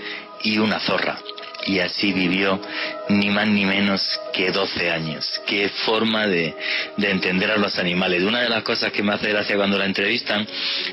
[0.44, 1.18] y una zorra.
[1.66, 2.62] y así vivió
[3.10, 5.42] ni más ni menos que 12 años.
[5.46, 6.56] Qué forma de,
[6.96, 8.24] de, entender a los animales.
[8.24, 10.48] Una de las cosas que me hace gracia cuando la entrevistan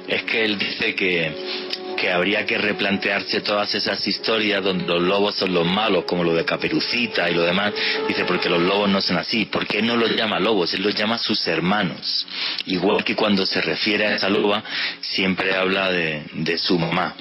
[0.08, 1.63] es que él dice que,
[1.94, 6.34] que habría que replantearse todas esas historias donde los lobos son los malos, como lo
[6.34, 7.72] de Caperucita y lo demás.
[8.08, 9.46] Dice, porque los lobos no son así.
[9.46, 10.72] porque él no los llama lobos?
[10.74, 12.26] Él los llama sus hermanos.
[12.66, 14.62] Igual que cuando se refiere a esa loba,
[15.00, 17.14] siempre habla de, de su mamá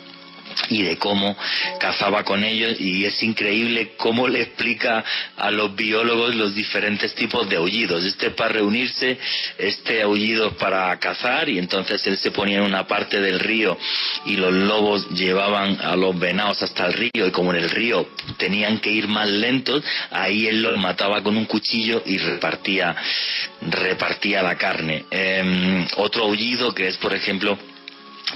[0.70, 1.36] y de cómo
[1.80, 5.04] cazaba con ellos y es increíble cómo le explica
[5.38, 8.04] a los biólogos los diferentes tipos de aullidos.
[8.06, 9.18] Este para reunirse,
[9.58, 13.78] este aullido para cazar y entonces él se ponía en una parte del río
[14.26, 18.08] y los lobos llevaban a los venados hasta el río y como en el río
[18.38, 22.96] tenían que ir más lentos, ahí él los mataba con un cuchillo y repartía,
[23.62, 25.06] repartía la carne.
[25.12, 27.58] Em, otro aullido que es por ejemplo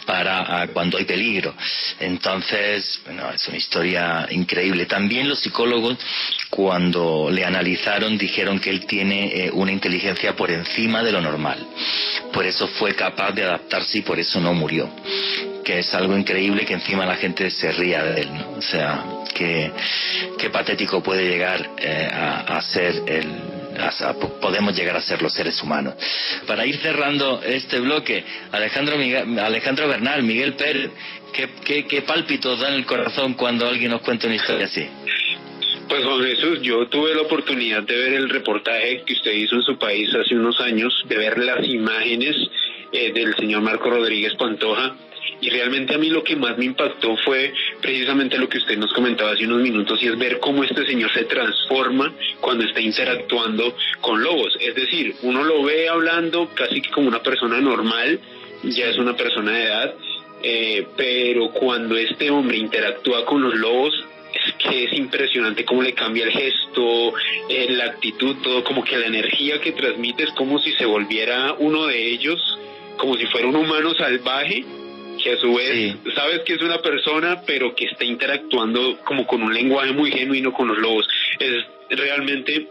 [0.06, 1.54] para ah, cuando hay peligro.
[2.00, 4.86] Entonces, bueno, es una historia increíble.
[4.86, 5.98] También los psicólogos,
[6.50, 11.66] cuando le analizaron, dijeron que él tiene eh, una inteligencia por encima de lo normal.
[12.32, 14.90] Por eso fue capaz de adaptarse y por eso no murió.
[15.64, 18.52] Que es algo increíble que encima la gente se ría de él, ¿no?
[18.58, 19.72] O sea, que,
[20.38, 23.57] qué patético puede llegar eh, a, a ser el
[24.42, 25.96] podemos llegar a ser los seres humanos.
[26.46, 30.92] Para ir cerrando este bloque, Alejandro, Miguel, Alejandro Bernal, Miguel Pérez,
[31.34, 34.88] ¿qué, qué, qué pálpitos da en el corazón cuando alguien nos cuenta una historia así?
[35.88, 39.62] Pues Juan Jesús, yo tuve la oportunidad de ver el reportaje que usted hizo en
[39.62, 42.36] su país hace unos años, de ver las imágenes
[42.92, 44.96] eh, del señor Marco Rodríguez Pantoja
[45.40, 48.92] y realmente a mí lo que más me impactó fue precisamente lo que usted nos
[48.94, 53.76] comentaba hace unos minutos y es ver cómo este señor se transforma cuando está interactuando
[54.02, 54.58] con lobos.
[54.60, 58.20] Es decir, uno lo ve hablando casi que como una persona normal,
[58.64, 59.96] ya es una persona de edad,
[60.42, 63.94] eh, pero cuando este hombre interactúa con los lobos,
[64.34, 67.14] es que es impresionante cómo le cambia el gesto,
[67.50, 71.56] eh, la actitud, todo, como que la energía que transmite es como si se volviera
[71.60, 72.40] uno de ellos,
[72.98, 74.66] como si fuera un humano salvaje
[75.28, 79.44] que a su vez sabes que es una persona, pero que está interactuando como con
[79.44, 81.06] un lenguaje muy genuino con los lobos.
[81.38, 82.66] Es realmente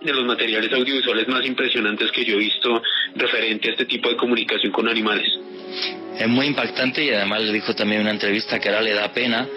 [0.00, 2.82] de los materiales audiovisuales más impresionantes que yo he visto
[3.14, 5.38] referente a este tipo de comunicación con animales.
[6.20, 9.12] Es muy impactante y además le dijo también en una entrevista que ahora le da
[9.12, 9.48] pena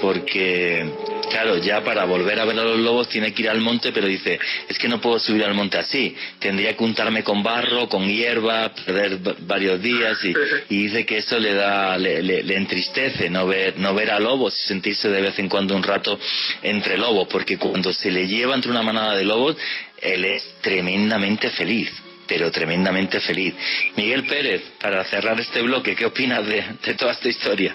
[0.00, 0.86] porque
[1.30, 4.06] Claro, ya para volver a ver a los lobos tiene que ir al monte, pero
[4.06, 6.14] dice, es que no puedo subir al monte así.
[6.38, 10.18] Tendría que untarme con barro, con hierba, perder varios días
[10.68, 14.54] y, dice que eso le da, le, le, entristece no ver, no ver a lobos
[14.62, 16.18] y sentirse de vez en cuando un rato
[16.62, 19.56] entre lobos, porque cuando se le lleva entre una manada de lobos,
[20.00, 21.90] él es tremendamente feliz
[22.26, 23.54] pero tremendamente feliz.
[23.96, 27.74] Miguel Pérez, para cerrar este bloque, ¿qué opinas de, de toda esta historia?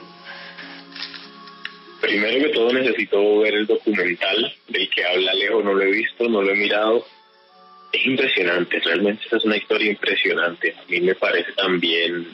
[2.02, 6.30] Primero que todo necesito ver el documental del que habla Alejo, no lo he visto,
[6.30, 7.06] no lo he mirado.
[7.92, 10.76] Es impresionante, realmente esta es una historia impresionante.
[10.78, 12.28] A mí me parece también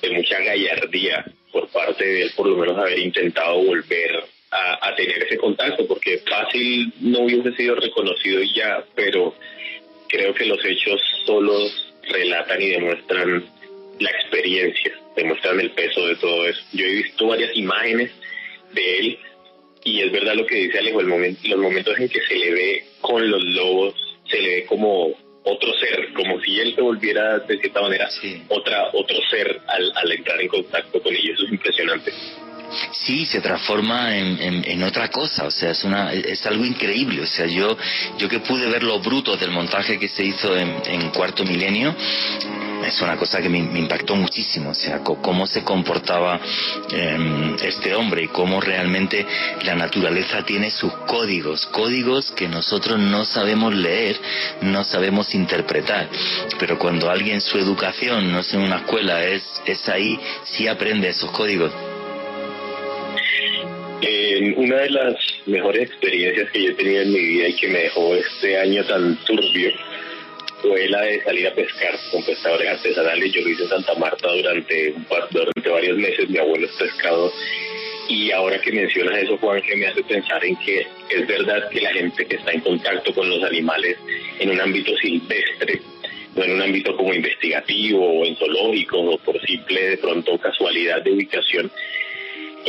[0.00, 4.94] de mucha gallardía por parte de él, por lo menos haber intentado volver a, a
[4.94, 9.34] tener ese contacto, porque fácil no hubiese sido reconocido ya, pero
[10.14, 13.44] creo que los hechos solos relatan y demuestran
[13.98, 16.60] la experiencia, demuestran el peso de todo eso.
[16.72, 18.12] Yo he visto varias imágenes
[18.72, 19.18] de él.
[19.82, 22.52] Y es verdad lo que dice Alejo, el momento, los momentos en que se le
[22.52, 23.94] ve con los lobos,
[24.30, 25.12] se le ve como
[25.44, 28.08] otro ser, como si él se volviera de cierta manera
[28.48, 31.34] otra, otro ser al, al entrar en contacto con ellos.
[31.34, 32.12] Eso es impresionante.
[32.92, 37.26] Sí, se transforma en, en, otra cosa, o sea, es, una, es algo increíble, o
[37.26, 37.76] sea, yo,
[38.18, 41.94] yo que pude ver los brutos del montaje que se hizo en, Cuarto Milenio,
[42.84, 46.40] es una cosa que me, impactó muchísimo, o sea, cómo se comportaba
[46.90, 49.24] em, este hombre y cómo realmente
[49.62, 54.20] la naturaleza tiene sus códigos, códigos que nosotros no sabemos leer,
[54.62, 56.08] no sabemos interpretar,
[56.58, 61.08] pero cuando alguien su educación, no sé, en una escuela es, es ahí, sí aprende
[61.08, 61.72] esos códigos.
[64.56, 65.16] Una de las
[65.46, 68.84] mejores experiencias que yo he tenido en mi vida y que me dejó este año
[68.84, 69.72] tan turbio
[70.62, 73.32] fue la de salir a pescar con pescadores artesanales.
[73.32, 76.72] Yo lo hice en Santa Marta durante, un par, durante varios meses, mi abuelo es
[76.72, 77.30] pescador.
[78.08, 81.80] Y ahora que mencionas eso, Juan, que me hace pensar en que es verdad que
[81.80, 83.98] la gente que está en contacto con los animales
[84.38, 85.80] en un ámbito silvestre,
[86.34, 91.12] no en un ámbito como investigativo o en o por simple de pronto casualidad de
[91.12, 91.70] ubicación,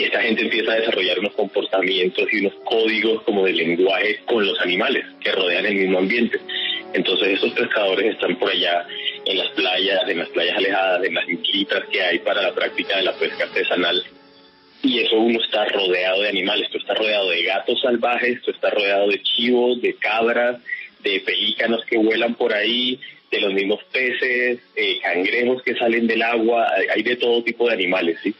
[0.04, 4.60] esta gente empieza a desarrollar unos comportamientos y unos códigos como de lenguaje con los
[4.62, 6.40] animales que rodean el mismo ambiente.
[6.94, 8.86] Entonces esos pescadores están por allá
[9.26, 12.98] en las playas, en las playas alejadas, en las islitas que hay para la práctica
[12.98, 14.04] de la pesca artesanal
[14.86, 18.70] y eso uno está rodeado de animales, tú está rodeado de gatos salvajes, tú está
[18.70, 20.62] rodeado de chivos, de cabras,
[21.02, 23.00] de pelícanos que vuelan por ahí,
[23.32, 27.74] de los mismos peces, eh, cangrejos que salen del agua, hay de todo tipo de
[27.74, 28.34] animales, ¿sí?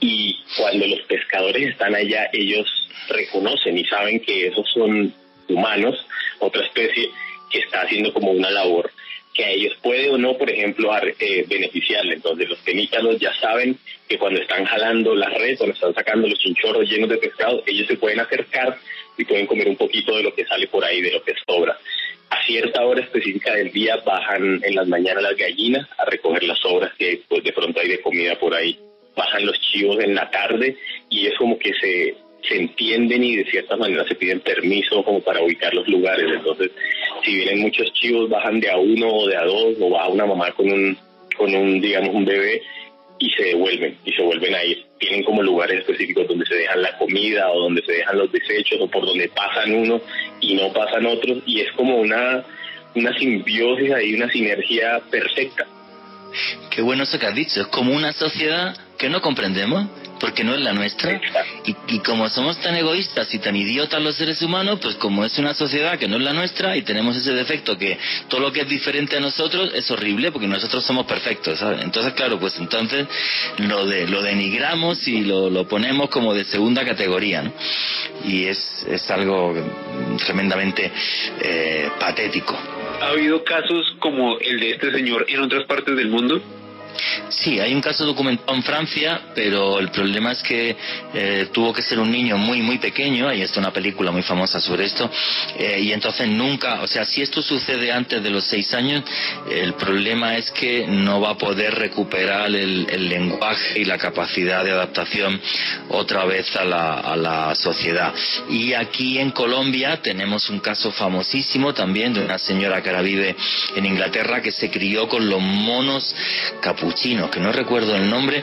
[0.00, 2.68] Y cuando los pescadores están allá, ellos
[3.08, 5.12] reconocen y saben que esos son
[5.48, 6.06] humanos,
[6.38, 7.10] otra especie
[7.50, 8.90] que está haciendo como una labor
[9.38, 12.14] que a ellos puede o no, por ejemplo, eh, beneficiarle.
[12.14, 13.78] Entonces los pelícanos ya saben
[14.08, 17.86] que cuando están jalando la red, cuando están sacando los chinchorros llenos de pescado, ellos
[17.86, 18.76] se pueden acercar
[19.16, 21.78] y pueden comer un poquito de lo que sale por ahí, de lo que sobra.
[22.30, 26.58] A cierta hora específica del día bajan en las mañanas las gallinas a recoger las
[26.58, 28.76] sobras que pues de pronto hay de comida por ahí.
[29.18, 30.76] Bajan los chivos en la tarde
[31.10, 32.16] y es como que se
[32.46, 36.26] se entienden y de cierta manera se piden permiso como para ubicar los lugares.
[36.32, 36.70] Entonces,
[37.24, 40.26] si vienen muchos chivos, bajan de a uno o de a dos, o va una
[40.26, 40.96] mamá con un,
[41.36, 42.62] con un, digamos, un bebé
[43.18, 44.84] y se devuelven, y se vuelven a ir.
[44.98, 48.78] Tienen como lugares específicos donde se dejan la comida o donde se dejan los desechos
[48.80, 50.00] o por donde pasan uno
[50.40, 52.44] y no pasan otros, y es como una,
[52.94, 55.66] una simbiosis ahí, una sinergia perfecta.
[56.70, 59.86] Qué bueno eso que has dicho, es como una sociedad que no comprendemos
[60.18, 61.20] porque no es la nuestra.
[61.64, 65.38] Y, y, como somos tan egoístas y tan idiotas los seres humanos, pues como es
[65.38, 67.98] una sociedad que no es la nuestra y tenemos ese defecto que
[68.28, 71.82] todo lo que es diferente a nosotros es horrible porque nosotros somos perfectos, ¿sabes?
[71.82, 73.06] Entonces, claro, pues entonces
[73.58, 77.52] lo, de, lo denigramos y lo, lo ponemos como de segunda categoría, ¿no?
[78.24, 79.54] Y es, es algo
[80.26, 80.90] tremendamente
[81.40, 82.77] eh, patético.
[83.00, 86.40] ¿Ha habido casos como el de este señor en otras partes del mundo?
[87.28, 90.76] Sí, hay un caso documentado en Francia, pero el problema es que
[91.14, 94.60] eh, tuvo que ser un niño muy, muy pequeño, hay está una película muy famosa
[94.60, 95.10] sobre esto,
[95.58, 99.04] eh, y entonces nunca, o sea, si esto sucede antes de los seis años,
[99.50, 104.64] el problema es que no va a poder recuperar el, el lenguaje y la capacidad
[104.64, 105.40] de adaptación
[105.90, 108.12] otra vez a la, a la sociedad.
[108.48, 113.36] Y aquí en Colombia tenemos un caso famosísimo también de una señora que ahora vive
[113.76, 116.14] en Inglaterra que se crió con los monos
[116.60, 116.87] capuchinos,
[117.30, 118.42] que no recuerdo el nombre,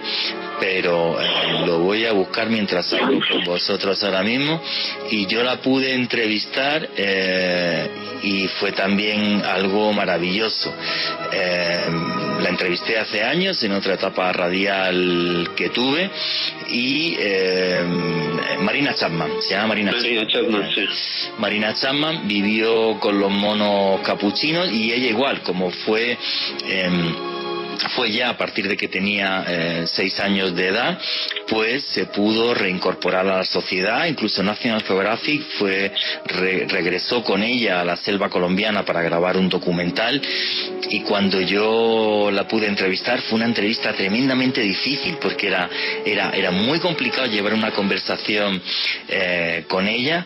[0.60, 4.62] pero eh, lo voy a buscar mientras hablo con vosotros ahora mismo.
[5.10, 7.89] Y yo la pude entrevistar eh,
[8.24, 10.74] y fue también algo maravilloso.
[11.32, 11.86] Eh,
[12.41, 16.10] la entrevisté hace años en otra etapa radial que tuve
[16.70, 17.18] y
[18.60, 20.70] Marina Chapman, se llama Marina, Marina Chapman.
[20.74, 20.86] sí.
[21.39, 26.18] Marina Chapman vivió con los monos capuchinos y ella igual, como fue...
[27.95, 30.99] Fue ya a partir de que tenía eh, seis años de edad,
[31.47, 35.91] pues se pudo reincorporar a la sociedad, incluso National Geographic fue,
[36.26, 40.21] re, regresó con ella a la selva colombiana para grabar un documental
[40.89, 45.69] y cuando yo la pude entrevistar fue una entrevista tremendamente difícil porque era,
[46.05, 48.61] era, era muy complicado llevar una conversación
[49.07, 50.26] eh, con ella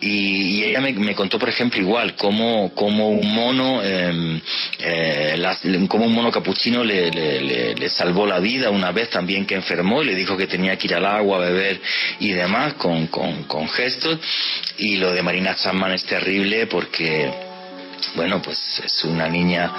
[0.00, 4.40] y, y, ella me, me, contó, por ejemplo, igual, cómo, cómo un mono, eh,
[4.78, 9.54] eh, las, cómo un mono capuchino le, le, salvó la vida una vez también que
[9.54, 11.80] enfermó y le dijo que tenía que ir al agua a beber
[12.20, 14.18] y demás con, con, con gestos.
[14.78, 17.49] Y lo de Marina Chapman es terrible porque
[18.14, 19.72] bueno, pues es una niña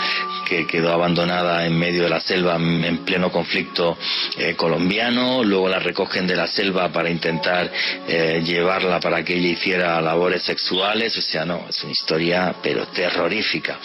[0.48, 3.98] que quedó abandonada en medio de la selva en pleno conflicto
[4.38, 7.72] eh, colombiano, luego la recogen de la selva para intentar
[8.08, 12.88] eh, llevarla para que ella hiciera labores sexuales, o sea, no, es una historia pero
[12.88, 13.80] terrorífica.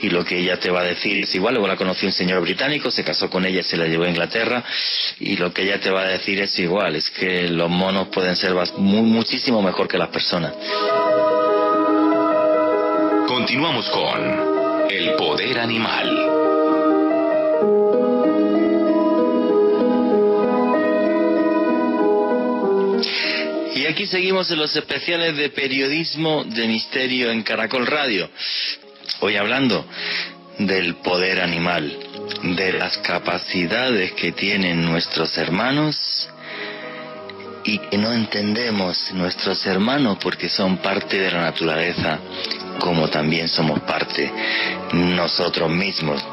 [0.00, 2.40] Y lo que ella te va a decir es igual, luego la conoció un señor
[2.40, 4.62] británico, se casó con ella, se la llevó a Inglaterra,
[5.20, 8.36] y lo que ella te va a decir es igual, es que los monos pueden
[8.36, 10.52] ser muy, muchísimo mejor que las personas.
[13.32, 16.06] Continuamos con El Poder Animal.
[23.74, 28.28] Y aquí seguimos en los especiales de periodismo de misterio en Caracol Radio.
[29.20, 29.86] Hoy hablando
[30.58, 31.90] del poder animal,
[32.42, 36.28] de las capacidades que tienen nuestros hermanos
[37.64, 42.18] y que no entendemos nuestros hermanos porque son parte de la naturaleza
[42.78, 44.30] como también somos parte
[44.92, 46.24] nosotros mismos.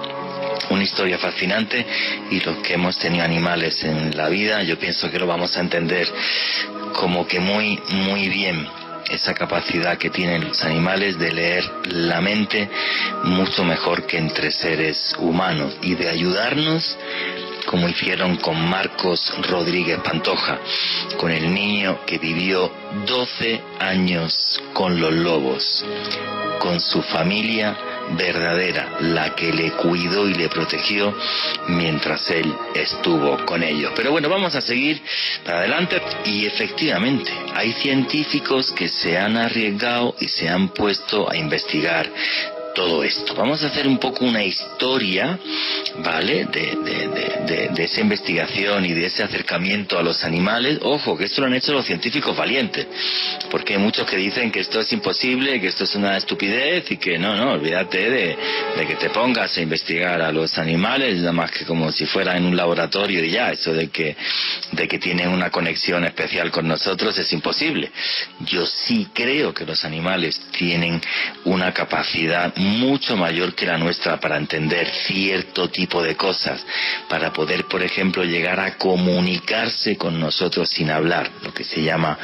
[0.70, 1.86] Una historia fascinante
[2.30, 5.62] y los que hemos tenido animales en la vida, yo pienso que lo vamos a
[5.62, 6.08] entender
[6.94, 8.68] como que muy, muy bien
[9.10, 12.70] esa capacidad que tienen los animales de leer la mente
[13.24, 16.98] mucho mejor que entre seres humanos y de ayudarnos
[17.70, 20.58] como hicieron con Marcos Rodríguez Pantoja,
[21.18, 22.72] con el niño que vivió
[23.06, 25.86] 12 años con los lobos,
[26.58, 27.78] con su familia
[28.18, 31.16] verdadera, la que le cuidó y le protegió
[31.68, 33.92] mientras él estuvo con ellos.
[33.96, 35.04] Pero bueno, vamos a seguir
[35.46, 41.38] para adelante y efectivamente hay científicos que se han arriesgado y se han puesto a
[41.38, 42.10] investigar
[42.80, 43.36] todo esto.
[43.36, 45.38] Vamos a hacer un poco una historia,
[45.98, 46.46] ¿vale?
[46.46, 50.80] De, de, esa investigación y de ese acercamiento a los animales.
[50.84, 52.88] Ojo, que esto lo han hecho los científicos valientes,
[53.52, 56.98] porque hay muchos que dicen que esto es imposible, que esto es una estupidez y
[56.98, 58.38] que no, no, olvídate de,
[58.88, 62.46] que te pongas a investigar a los animales, nada más que como si fuera en
[62.46, 64.16] un laboratorio y ya, eso de que,
[64.72, 67.92] de que tienen una conexión especial con nosotros es imposible.
[68.46, 71.02] Yo sí creo que los animales tienen
[71.44, 76.66] una capacidad mucho mayor que la nuestra para entender cierto tipo de cosas,
[77.10, 82.18] para poder, por ejemplo, llegar a comunicarse con nosotros sin hablar, lo que se llama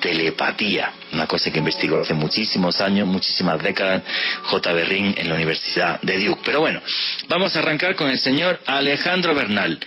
[0.00, 4.02] telepatía, una cosa que investigó hace muchísimos años, muchísimas décadas,
[4.44, 4.72] J.
[4.72, 6.40] Berrin en la Universidad de Duke.
[6.44, 6.80] Pero bueno,
[7.28, 9.78] vamos a arrancar con el señor Alejandro Bernal.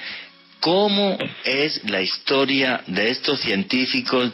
[0.59, 4.31] ¿Cómo es la historia de estos científicos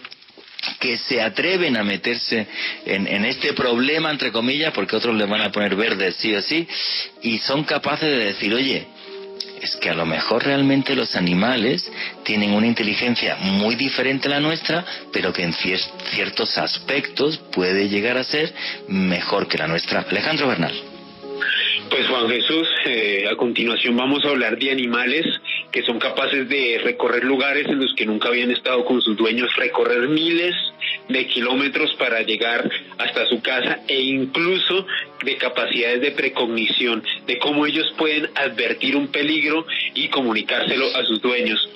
[0.79, 2.47] que se atreven a meterse
[2.85, 6.67] en, este problema, entre comillas, porque otros le van a poner verde sí o sí,
[7.21, 8.85] y son capaces de decir, oye,
[9.61, 11.91] es que a lo mejor realmente los animales
[12.23, 18.17] tienen una inteligencia muy diferente a la nuestra, pero que en ciertos aspectos puede llegar
[18.17, 18.53] a ser
[18.87, 20.05] mejor que la nuestra.
[20.09, 20.73] Alejandro Bernal.
[21.89, 25.25] Pues Juan Jesús, eh, a continuación vamos a hablar de animales
[25.71, 29.55] que son capaces de recorrer lugares en los que nunca habían estado con sus dueños,
[29.55, 30.55] recorrer miles
[31.07, 34.85] de kilómetros para llegar hasta su casa e incluso
[35.23, 41.21] de capacidades de precognición, de cómo ellos pueden advertir un peligro y comunicárselo a sus
[41.21, 41.69] dueños.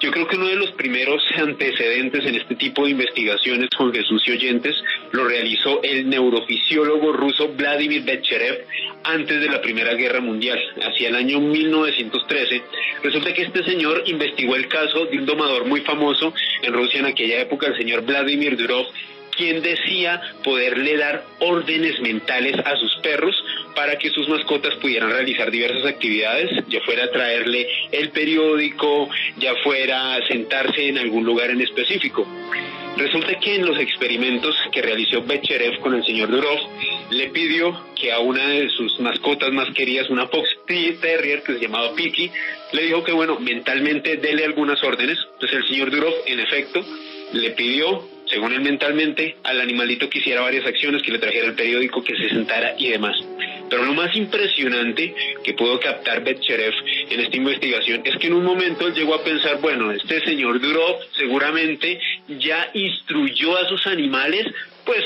[0.00, 4.22] Yo creo que uno de los primeros antecedentes en este tipo de investigaciones, Juan Jesús
[4.26, 4.74] y oyentes,
[5.12, 8.64] lo realizó el neurofisiólogo ruso Vladimir Becherev
[9.04, 12.62] antes de la Primera Guerra Mundial, hacia el año 1913.
[13.02, 16.32] Resulta que este señor investigó el caso de un domador muy famoso
[16.62, 18.86] en Rusia en aquella época, el señor Vladimir Durov,
[19.40, 23.34] quien decía poderle dar órdenes mentales a sus perros
[23.74, 30.18] para que sus mascotas pudieran realizar diversas actividades, ya fuera traerle el periódico, ya fuera
[30.28, 32.26] sentarse en algún lugar en específico.
[32.98, 36.58] Resulta que en los experimentos que realizó Becherev con el señor Durov,
[37.08, 41.60] le pidió que a una de sus mascotas más queridas, una Fox Terrier que se
[41.60, 42.30] llamaba Piki,
[42.72, 45.16] le dijo que bueno, mentalmente dele algunas órdenes.
[45.32, 46.84] Entonces el señor Durov, en efecto,
[47.32, 51.54] le pidió según él mentalmente, al animalito que hiciera varias acciones, que le trajera el
[51.54, 53.16] periódico, que se sentara y demás.
[53.68, 55.14] Pero lo más impresionante
[55.44, 56.74] que pudo captar Betcherev
[57.10, 60.96] en esta investigación es que en un momento llegó a pensar, bueno, este señor Durov
[61.16, 64.46] seguramente ya instruyó a sus animales,
[64.84, 65.04] pues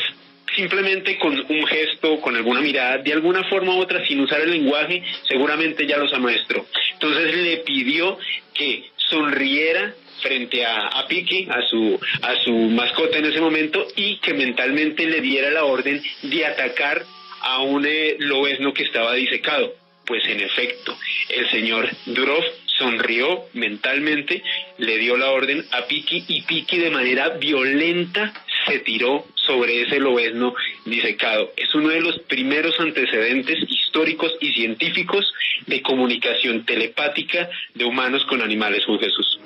[0.54, 4.50] simplemente con un gesto, con alguna mirada, de alguna forma u otra, sin usar el
[4.50, 6.64] lenguaje, seguramente ya los amaestró.
[6.92, 8.18] Entonces le pidió
[8.54, 14.34] que sonriera frente a, Piki, a su, a su mascota en ese momento, y que
[14.34, 17.04] mentalmente le diera la orden de atacar
[17.40, 19.74] a un eh, lobezno que estaba disecado.
[20.06, 20.96] Pues en efecto,
[21.30, 22.44] el señor Durov
[22.78, 24.42] sonrió mentalmente,
[24.78, 28.32] le dio la orden a Piki y Piki de manera violenta
[28.66, 30.54] se tiró sobre ese lobezno
[30.84, 31.52] disecado.
[31.56, 35.32] Es uno de los primeros antecedentes históricos y científicos
[35.66, 39.38] de comunicación telepática de humanos con animales, Juan Jesús.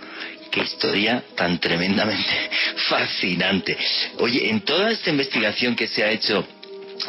[0.50, 2.50] Qué historia tan tremendamente
[2.88, 3.76] fascinante.
[4.18, 6.46] Oye, en toda esta investigación que se ha hecho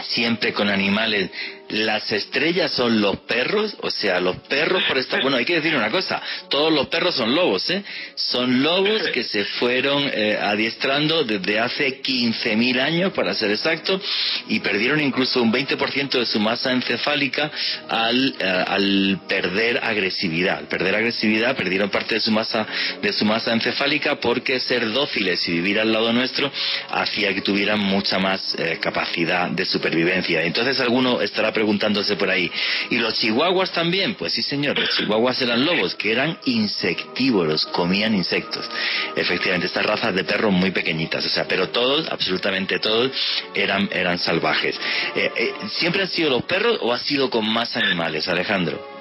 [0.03, 1.29] siempre con animales
[1.69, 5.19] las estrellas son los perros, o sea, los perros por esta...
[5.21, 7.83] Bueno, hay que decir una cosa, todos los perros son lobos, ¿eh?
[8.15, 14.01] Son lobos que se fueron eh, adiestrando desde hace 15.000 años, para ser exacto,
[14.47, 17.51] y perdieron incluso un 20% de su masa encefálica
[17.87, 20.57] al, eh, al perder agresividad.
[20.59, 22.65] Al perder agresividad perdieron parte de su masa,
[23.01, 26.51] de su masa encefálica porque ser dóciles y vivir al lado nuestro
[26.89, 30.41] hacía que tuvieran mucha más eh, capacidad de supervivencia.
[30.43, 32.49] Entonces alguno estará preguntándose por ahí.
[32.89, 34.15] ¿Y los chihuahuas también?
[34.15, 38.69] Pues sí, señor, los chihuahuas eran lobos, que eran insectívoros, comían insectos.
[39.13, 43.11] Efectivamente, estas razas de perros muy pequeñitas, o sea, pero todos, absolutamente todos,
[43.53, 44.79] eran, eran salvajes.
[45.15, 48.98] Eh, eh, ¿Siempre han sido los perros o ha sido con más animales, Alejandro?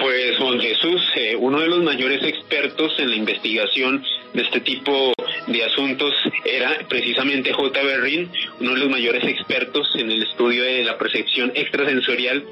[0.00, 5.12] Pues Juan Jesús, eh, uno de los mayores expertos en la investigación de este tipo
[5.46, 7.82] de asuntos era precisamente J.
[7.82, 8.30] Berrin,
[8.60, 12.42] uno de los mayores expertos en el estudio de la percepción extrasensorial.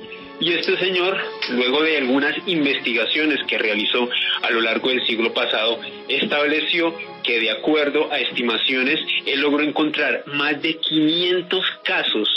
[0.40, 1.16] Y este señor,
[1.52, 4.10] luego de algunas investigaciones que realizó
[4.42, 6.94] a lo largo del siglo pasado, estableció
[7.24, 12.28] que de acuerdo a estimaciones, él logró encontrar más de 500 casos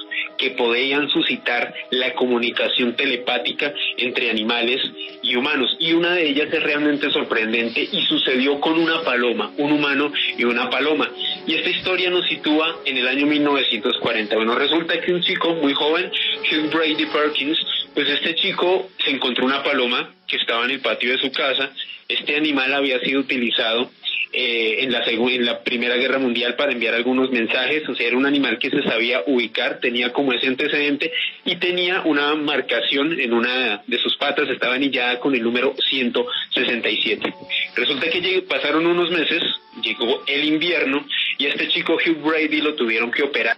[0.41, 4.81] que podían suscitar la comunicación telepática entre animales
[5.21, 5.77] y humanos.
[5.79, 10.43] Y una de ellas es realmente sorprendente y sucedió con una paloma, un humano y
[10.43, 11.11] una paloma.
[11.45, 14.35] Y esta historia nos sitúa en el año 1940.
[14.35, 16.11] Bueno, resulta que un chico muy joven,
[16.51, 17.59] Hugh Brady Perkins,
[17.93, 21.71] pues este chico se encontró una paloma que estaba en el patio de su casa.
[22.07, 23.91] Este animal había sido utilizado
[24.33, 28.17] eh, en, la en la Primera Guerra Mundial para enviar algunos mensajes, o sea, era
[28.17, 31.11] un animal que se sabía ubicar, tenía como ese antecedente
[31.43, 37.33] y tenía una marcación en una de sus patas, estaba anillada con el número 167.
[37.75, 39.43] Resulta que pasaron unos meses,
[39.83, 41.05] llegó el invierno
[41.37, 43.57] y este chico Hugh Brady lo tuvieron que operar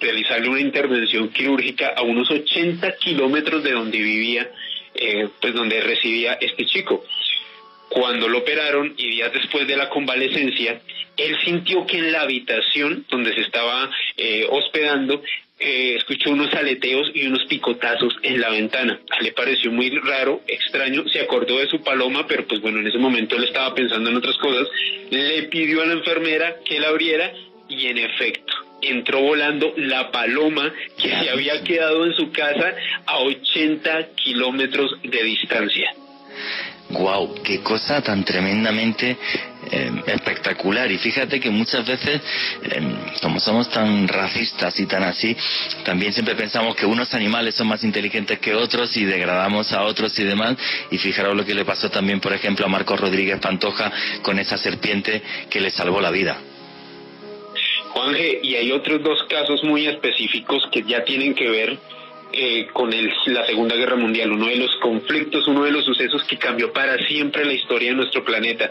[0.00, 4.48] realizarle una intervención quirúrgica a unos 80 kilómetros de donde vivía,
[4.94, 7.04] eh, pues donde residía este chico.
[7.88, 10.80] Cuando lo operaron y días después de la convalecencia,
[11.16, 15.22] él sintió que en la habitación donde se estaba eh, hospedando
[15.60, 19.00] eh, escuchó unos aleteos y unos picotazos en la ventana.
[19.20, 22.98] Le pareció muy raro, extraño, se acordó de su paloma, pero pues bueno, en ese
[22.98, 24.68] momento él estaba pensando en otras cosas.
[25.10, 27.32] Le pidió a la enfermera que la abriera
[27.68, 32.74] y en efecto, entró volando la paloma que se había quedado en su casa
[33.06, 35.92] a 80 kilómetros de distancia.
[36.90, 39.14] Wow, qué cosa tan tremendamente
[39.70, 40.90] eh, espectacular.
[40.90, 42.22] Y fíjate que muchas veces,
[42.62, 42.80] eh,
[43.20, 45.36] como somos tan racistas y tan así,
[45.84, 50.18] también siempre pensamos que unos animales son más inteligentes que otros y degradamos a otros
[50.18, 50.56] y demás.
[50.90, 54.56] Y fijaros lo que le pasó también, por ejemplo, a Marcos Rodríguez Pantoja con esa
[54.56, 55.20] serpiente
[55.50, 56.38] que le salvó la vida.
[57.90, 61.78] Juanje, y hay otros dos casos muy específicos que ya tienen que ver
[62.40, 66.22] eh, con el, la Segunda Guerra Mundial, uno de los conflictos, uno de los sucesos
[66.22, 68.70] que cambió para siempre la historia de nuestro planeta.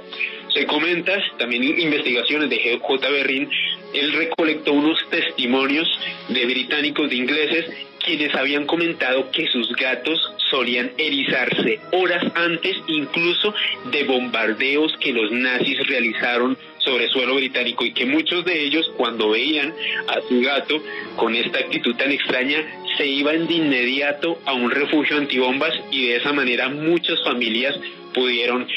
[0.53, 3.09] Se comenta, también investigaciones de J.
[3.09, 3.49] Berrin,
[3.93, 5.85] él recolectó unos testimonios
[6.29, 7.65] de británicos, de ingleses,
[8.07, 10.17] quienes habían comentado que sus gatos
[10.49, 13.53] solían erizarse horas antes incluso
[13.91, 19.31] de bombardeos que los nazis realizaron sobre suelo británico y que muchos de ellos cuando
[19.31, 19.73] veían
[20.07, 20.81] a su gato
[21.17, 22.63] con esta actitud tan extraña
[22.97, 27.77] se iban de inmediato a un refugio antibombas y de esa manera muchas familias
[28.13, 28.67] pudieron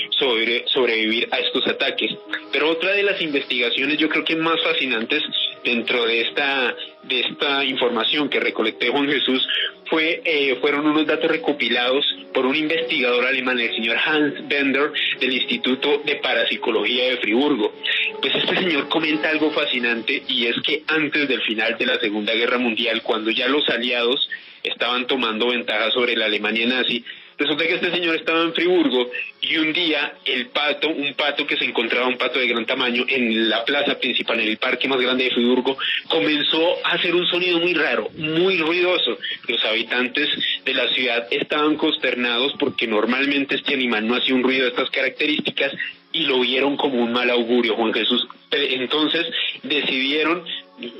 [0.67, 2.13] sobrevivir a estos ataques.
[2.53, 5.23] Pero otra de las investigaciones yo creo que más fascinantes
[5.65, 9.47] dentro de esta, de esta información que recolecté Juan Jesús
[9.87, 15.33] fue, eh, fueron unos datos recopilados por un investigador alemán, el señor Hans Bender, del
[15.33, 17.73] Instituto de Parapsicología de Friburgo.
[18.21, 22.33] Pues este señor comenta algo fascinante y es que antes del final de la Segunda
[22.35, 24.29] Guerra Mundial, cuando ya los aliados
[24.63, 27.05] estaban tomando ventaja sobre la Alemania nazi,
[27.41, 29.11] Resulta que este señor estaba en Friburgo
[29.41, 33.07] y un día el pato, un pato que se encontraba, un pato de gran tamaño,
[33.09, 37.27] en la plaza principal, en el parque más grande de Friburgo, comenzó a hacer un
[37.29, 39.17] sonido muy raro, muy ruidoso.
[39.49, 40.29] Los habitantes
[40.67, 44.91] de la ciudad estaban consternados porque normalmente este animal no hacía un ruido de estas
[44.91, 45.73] características
[46.13, 48.29] y lo vieron como un mal augurio, Juan Jesús.
[48.51, 49.27] Entonces
[49.63, 50.45] decidieron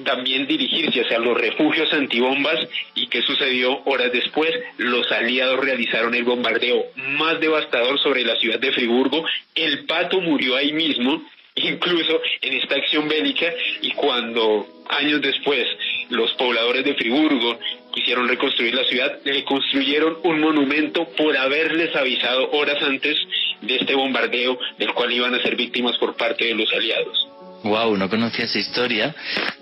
[0.05, 2.59] también dirigirse hacia los refugios antibombas
[2.95, 6.87] y qué sucedió horas después, los aliados realizaron el bombardeo
[7.19, 9.25] más devastador sobre la ciudad de Friburgo,
[9.55, 11.23] el pato murió ahí mismo,
[11.57, 13.53] incluso en esta acción bélica
[13.83, 15.67] y cuando años después
[16.09, 17.59] los pobladores de Friburgo
[17.93, 23.17] quisieron reconstruir la ciudad, le construyeron un monumento por haberles avisado horas antes
[23.63, 27.30] de este bombardeo del cual iban a ser víctimas por parte de los aliados.
[27.63, 29.15] Wow, no conocía esa historia,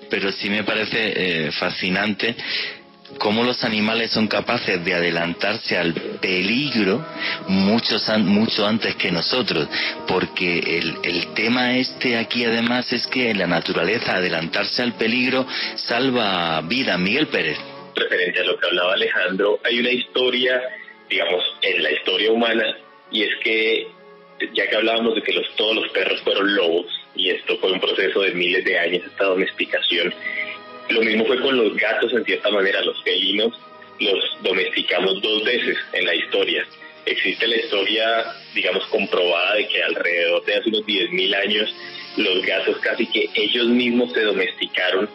[0.09, 2.36] pero sí me parece eh, fascinante
[3.18, 7.05] cómo los animales son capaces de adelantarse al peligro
[7.49, 9.68] muchos mucho antes que nosotros,
[10.07, 15.46] porque el, el tema este aquí además es que en la naturaleza adelantarse al peligro
[15.76, 16.99] salva vida.
[16.99, 17.59] Miguel Pérez.
[17.94, 20.61] Referente a lo que hablaba Alejandro, hay una historia,
[21.09, 22.76] digamos, en la historia humana,
[23.11, 23.86] y es que
[24.55, 26.86] ya que hablábamos de que los, todos los perros fueron lobos,
[28.28, 30.14] de miles de años, esta domesticación.
[30.90, 33.52] Lo mismo fue con los gatos, en cierta manera, los felinos
[34.00, 36.64] los domesticamos dos veces en la historia.
[37.06, 38.24] Existe la historia,
[38.54, 41.74] digamos, comprobada de que alrededor de hace unos 10.000 años
[42.16, 45.08] los gatos casi que ellos mismos se domesticaron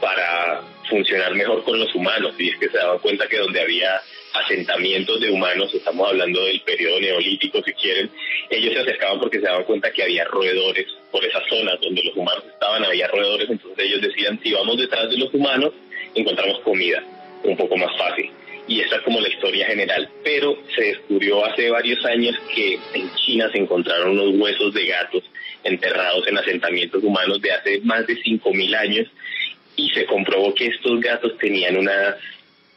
[0.00, 2.34] para funcionar mejor con los humanos.
[2.38, 4.00] Y es que se daban cuenta que donde había
[4.34, 8.10] asentamientos de humanos, estamos hablando del periodo neolítico si quieren,
[8.50, 12.16] ellos se acercaban porque se daban cuenta que había roedores por esas zonas donde los
[12.16, 15.72] humanos estaban, había roedores, entonces ellos decían, si vamos detrás de los humanos,
[16.14, 17.02] encontramos comida,
[17.44, 18.30] un poco más fácil.
[18.66, 20.10] Y esa es como la historia general.
[20.22, 25.24] Pero se descubrió hace varios años que en China se encontraron unos huesos de gatos
[25.64, 29.08] enterrados en asentamientos humanos de hace más de 5.000 años
[29.76, 32.16] y se comprobó que estos gatos tenían una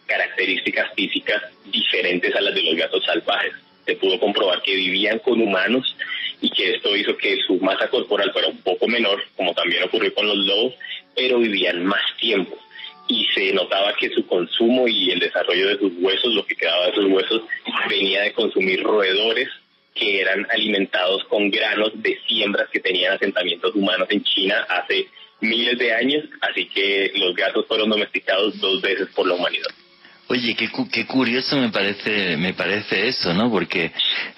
[0.08, 3.54] características físicas diferentes a las de los gatos salvajes.
[3.86, 5.96] Se pudo comprobar que vivían con humanos
[6.42, 10.14] y que esto hizo que su masa corporal fuera un poco menor, como también ocurrió
[10.14, 10.74] con los lobos,
[11.16, 12.58] pero vivían más tiempo
[13.08, 16.88] y se notaba que su consumo y el desarrollo de sus huesos, lo que quedaba
[16.88, 17.42] de sus huesos,
[17.90, 19.50] venía de consumir roedores
[19.94, 25.08] que eran alimentados con granos de siembras que tenían asentamientos humanos en China hace
[25.42, 29.72] miles de años, así que los gatos fueron domesticados dos veces por la humanidad.
[30.32, 33.52] Oye, qué, qué curioso me parece, me parece eso, ¿no?
[33.52, 33.92] Porque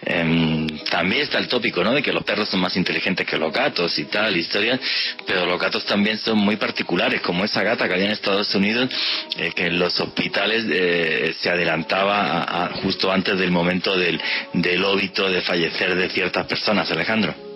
[0.03, 1.93] em, también está el tópico, ¿no?
[1.93, 4.79] De que los perros son más inteligentes que los gatos y tal, historia,
[5.27, 8.89] pero los gatos también son muy particulares, como esa gata que había en Estados Unidos,
[9.37, 14.19] eh, que en los hospitales eh, se adelantaba justo antes del momento del,
[14.51, 17.52] del óbito de fallecer de ciertas personas, Alejandro.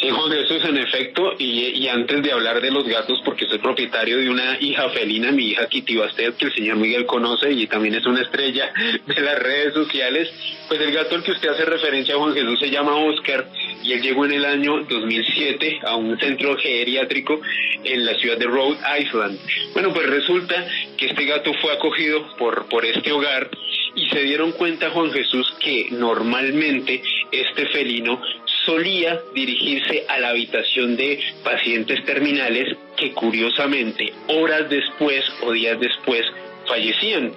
[0.00, 3.58] Sí, Juan eso es en efecto, y, antes de hablar de los gatos, porque soy
[3.58, 7.66] propietario de una hija felina, mi hija Kitty Bastet, que el señor Miguel conoce y
[7.66, 8.72] también es una estrella
[9.06, 10.30] de las redes sociales,
[10.68, 13.48] pues el gato al que usted hace referencia, Juan Jesús, se llama Oscar,
[13.82, 17.40] y él llegó en el año 2007 a un centro geriátrico
[17.82, 19.36] en la ciudad de Rhode Island.
[19.72, 20.64] Bueno, pues resulta
[20.96, 23.50] que este gato fue acogido por, por este hogar
[23.96, 28.20] y se dieron cuenta, Juan Jesús, que normalmente este felino
[28.68, 36.26] solía dirigirse a la habitación de pacientes terminales que curiosamente horas después o días después
[36.66, 37.32] fallecían.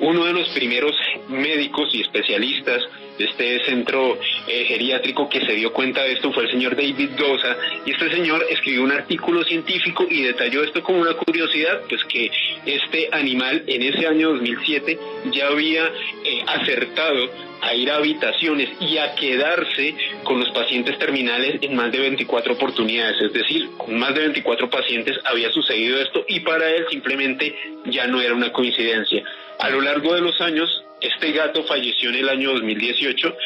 [0.00, 0.96] Uno de los primeros
[1.28, 2.82] médicos y especialistas
[3.24, 7.56] este centro eh, geriátrico que se dio cuenta de esto fue el señor David Goza
[7.84, 12.30] y este señor escribió un artículo científico y detalló esto como una curiosidad, pues que
[12.66, 14.98] este animal en ese año 2007
[15.32, 17.30] ya había eh, acertado
[17.62, 19.94] a ir a habitaciones y a quedarse
[20.24, 24.68] con los pacientes terminales en más de 24 oportunidades, es decir, con más de 24
[24.68, 27.54] pacientes había sucedido esto y para él simplemente
[27.86, 29.22] ya no era una coincidencia.
[29.60, 33.36] A lo largo de los años, este gato falleció en el año 2018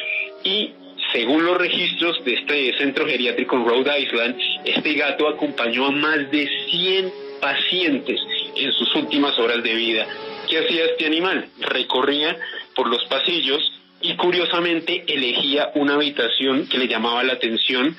[0.44, 0.70] y
[1.12, 6.30] según los registros de este centro geriátrico en Rhode Island, este gato acompañó a más
[6.30, 8.20] de 100 pacientes
[8.56, 10.06] en sus últimas horas de vida.
[10.48, 11.48] ¿Qué hacía este animal?
[11.60, 12.36] Recorría
[12.74, 17.96] por los pasillos y curiosamente elegía una habitación que le llamaba la atención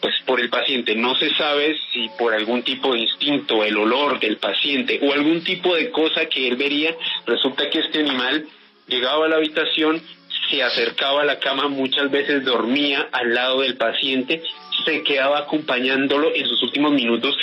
[0.00, 0.94] pues por el paciente.
[0.94, 5.42] No se sabe si por algún tipo de instinto, el olor del paciente o algún
[5.42, 6.94] tipo de cosa que él vería,
[7.26, 8.46] resulta que este animal
[8.88, 10.02] llegaba a la habitación,
[10.50, 14.42] se acercaba a la cama, muchas veces dormía al lado del paciente,
[14.84, 17.36] se quedaba acompañándolo en sus últimos minutos,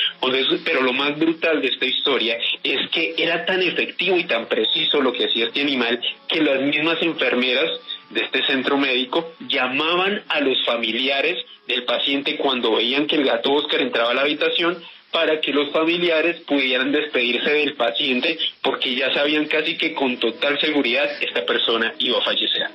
[0.64, 5.02] pero lo más brutal de esta historia es que era tan efectivo y tan preciso
[5.02, 7.70] lo que hacía este animal que las mismas enfermeras
[8.10, 11.38] de este centro médico llamaban a los familiares
[11.68, 14.82] del paciente cuando veían que el gato Oscar entraba a la habitación
[15.16, 20.60] para que los familiares pudieran despedirse del paciente porque ya sabían casi que con total
[20.60, 22.68] seguridad esta persona iba a fallecer.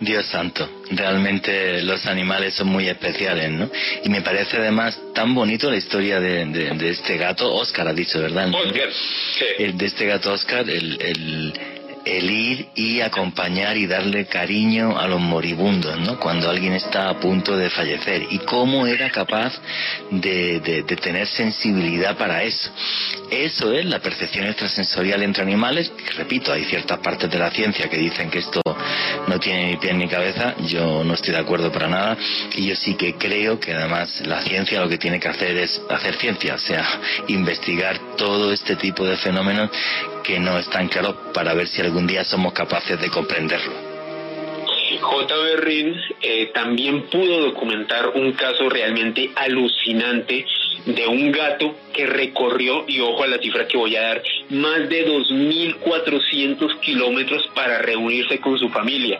[0.00, 3.70] Dios santo, realmente los animales son muy especiales, ¿no?
[4.02, 8.20] Y me parece además tan bonito la historia de, de, este gato, Oscar ha dicho,
[8.20, 8.52] ¿verdad?
[8.52, 8.88] Oscar,
[9.58, 11.52] El, de este gato Oscar, el, el
[12.04, 16.18] el ir y acompañar y darle cariño a los moribundos, ¿no?
[16.18, 18.26] Cuando alguien está a punto de fallecer.
[18.30, 19.54] Y cómo era capaz
[20.10, 22.70] de, de, tener sensibilidad para eso.
[23.30, 25.92] Eso es la percepción extrasensorial entre animales.
[26.16, 28.62] repito, hay ciertas partes de la ciencia que dicen que esto
[29.26, 30.54] no tiene ni pie ni cabeza.
[30.66, 32.16] Yo no estoy de acuerdo para nada.
[32.54, 35.80] Y yo sí que creo que además la ciencia lo que tiene que hacer es
[35.88, 39.70] hacer ciencia, o sea, investigar todo este tipo de fenómenos
[40.24, 43.94] que no están claros para ver si algún día somos capaces de comprenderlo.
[45.00, 45.36] J.
[45.36, 50.46] Berrin eh, también pudo documentar un caso realmente alucinante
[50.86, 54.88] de un gato que recorrió, y ojo a la cifra que voy a dar, más
[54.88, 59.18] de 2.400 kilómetros para reunirse con su familia.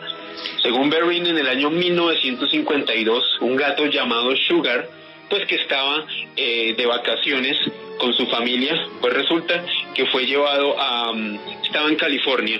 [0.61, 4.87] Según Berrin, en el año 1952, un gato llamado Sugar,
[5.29, 6.05] pues que estaba
[6.35, 7.57] eh, de vacaciones
[7.97, 11.13] con su familia, pues resulta que fue llevado a...
[11.13, 12.59] Mm, estaba en California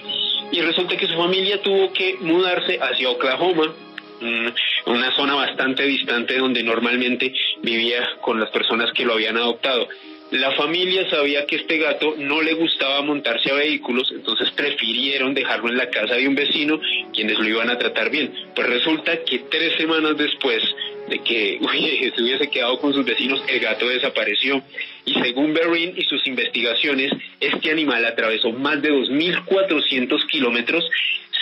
[0.52, 3.74] y resulta que su familia tuvo que mudarse hacia Oklahoma,
[4.22, 4.48] mm,
[4.88, 9.88] una zona bastante distante donde normalmente vivía con las personas que lo habían adoptado.
[10.32, 15.70] La familia sabía que este gato no le gustaba montarse a vehículos, entonces prefirieron dejarlo
[15.70, 16.80] en la casa de un vecino,
[17.14, 18.34] quienes lo iban a tratar bien.
[18.56, 20.64] Pues resulta que tres semanas después
[21.08, 21.60] de que
[22.16, 24.64] se hubiese quedado con sus vecinos, el gato desapareció.
[25.06, 30.90] Y según Berrin y sus investigaciones, este animal atravesó más de 2.400 kilómetros,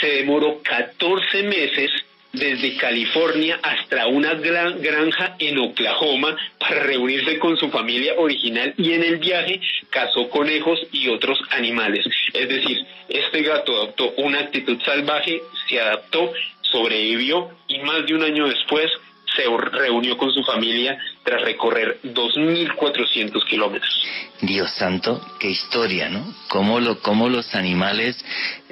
[0.01, 1.89] se demoró 14 meses
[2.34, 8.93] desde California hasta una gran granja en Oklahoma para reunirse con su familia original y
[8.93, 9.61] en el viaje
[9.91, 12.05] cazó conejos y otros animales.
[12.34, 18.23] Es decir, este gato adoptó una actitud salvaje, se adaptó, sobrevivió y más de un
[18.23, 18.91] año después
[19.36, 24.05] se reunió con su familia tras recorrer 2.400 kilómetros.
[24.41, 26.23] Dios santo, qué historia, ¿no?
[26.49, 28.23] Cómo, lo, cómo los animales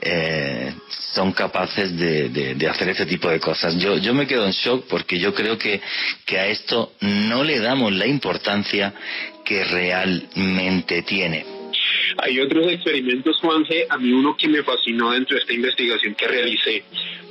[0.02, 0.74] eh,
[1.14, 3.78] son capaces de, de, hacer ese tipo de cosas.
[3.78, 5.82] Yo, yo me quedo en shock porque yo creo que,
[6.26, 8.94] que a esto no le damos la importancia
[9.44, 11.46] que realmente tiene.
[12.18, 13.86] Hay otros experimentos, Juanje.
[13.90, 16.84] A mí uno que me fascinó dentro de esta investigación que realicé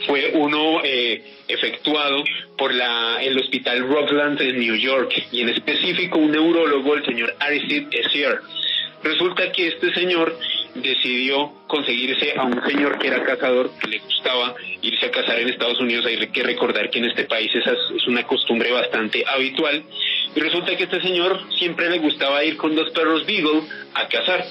[0.06, 2.22] fue uno eh, efectuado
[2.56, 7.34] por la, el Hospital Rockland en New York y en específico un neurólogo, el señor
[7.38, 8.40] Aristide Essier.
[9.02, 10.36] Resulta que este señor
[10.74, 15.48] decidió conseguirse a un señor que era cazador, que le gustaba irse a cazar en
[15.48, 16.06] Estados Unidos.
[16.06, 19.82] Hay que recordar que en este país esa es una costumbre bastante habitual.
[20.34, 23.62] Y resulta que este señor siempre le gustaba ir con dos perros Beagle
[23.94, 24.44] a cazar.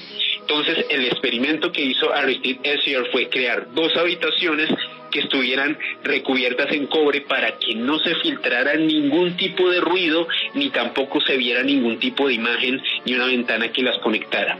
[0.50, 4.68] Entonces, el experimento que hizo Aristide Essier fue crear dos habitaciones
[5.12, 10.70] que estuvieran recubiertas en cobre para que no se filtrara ningún tipo de ruido ni
[10.70, 14.58] tampoco se viera ningún tipo de imagen ni una ventana que las conectara.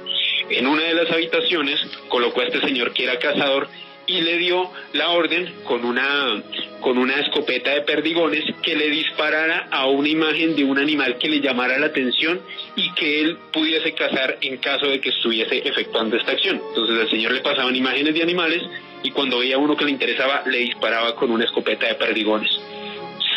[0.48, 3.66] En una de las habitaciones colocó a este señor que era cazador
[4.10, 6.42] y le dio la orden con una
[6.80, 11.28] con una escopeta de perdigones que le disparara a una imagen de un animal que
[11.28, 12.40] le llamara la atención
[12.74, 16.60] y que él pudiese cazar en caso de que estuviese efectuando esta acción.
[16.70, 18.62] Entonces al señor le pasaban imágenes de animales
[19.02, 22.50] y cuando veía uno que le interesaba le disparaba con una escopeta de perdigones.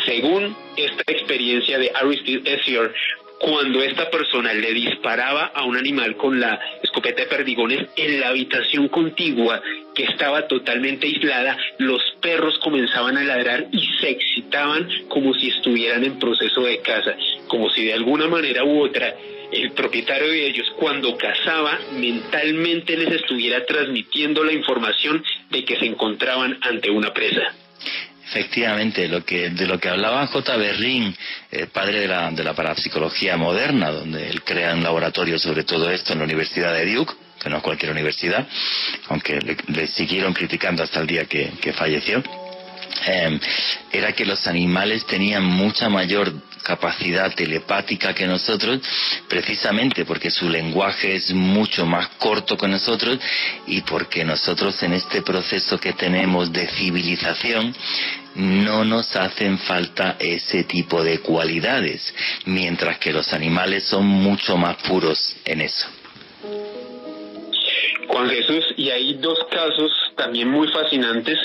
[0.05, 2.93] Según esta experiencia de Aristide Essier,
[3.43, 8.29] cuando esta persona le disparaba a un animal con la escopeta de perdigones en la
[8.29, 9.61] habitación contigua
[9.93, 16.05] que estaba totalmente aislada, los perros comenzaban a ladrar y se excitaban como si estuvieran
[16.05, 17.17] en proceso de caza,
[17.47, 19.13] como si de alguna manera u otra
[19.51, 25.85] el propietario de ellos cuando cazaba mentalmente les estuviera transmitiendo la información de que se
[25.85, 27.53] encontraban ante una presa.
[28.25, 30.57] Efectivamente, lo que, de lo que hablaba J.
[30.57, 31.15] Berlin,
[31.51, 35.89] eh, padre de la, de la parapsicología moderna, donde él crea un laboratorio sobre todo
[35.91, 37.13] esto en la Universidad de Duke,
[37.43, 38.47] que no es cualquier universidad,
[39.09, 42.23] aunque le, siguieron criticando hasta el día que, falleció,
[43.07, 43.39] eh,
[43.91, 46.33] era que los animales tenían mucha mayor
[46.63, 48.79] capacidad telepática que nosotros,
[49.27, 53.19] precisamente porque su lenguaje es mucho más corto que nosotros
[53.67, 57.75] y porque nosotros en este proceso que tenemos de civilización
[58.35, 62.13] no nos hacen falta ese tipo de cualidades,
[62.45, 65.87] mientras que los animales son mucho más puros en eso.
[68.07, 71.37] Juan Jesús, y hay dos casos también muy fascinantes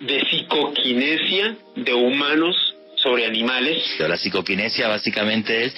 [0.00, 3.82] de psicoquinesia de humanos sobre animales.
[4.00, 5.74] La psicoquinesia básicamente es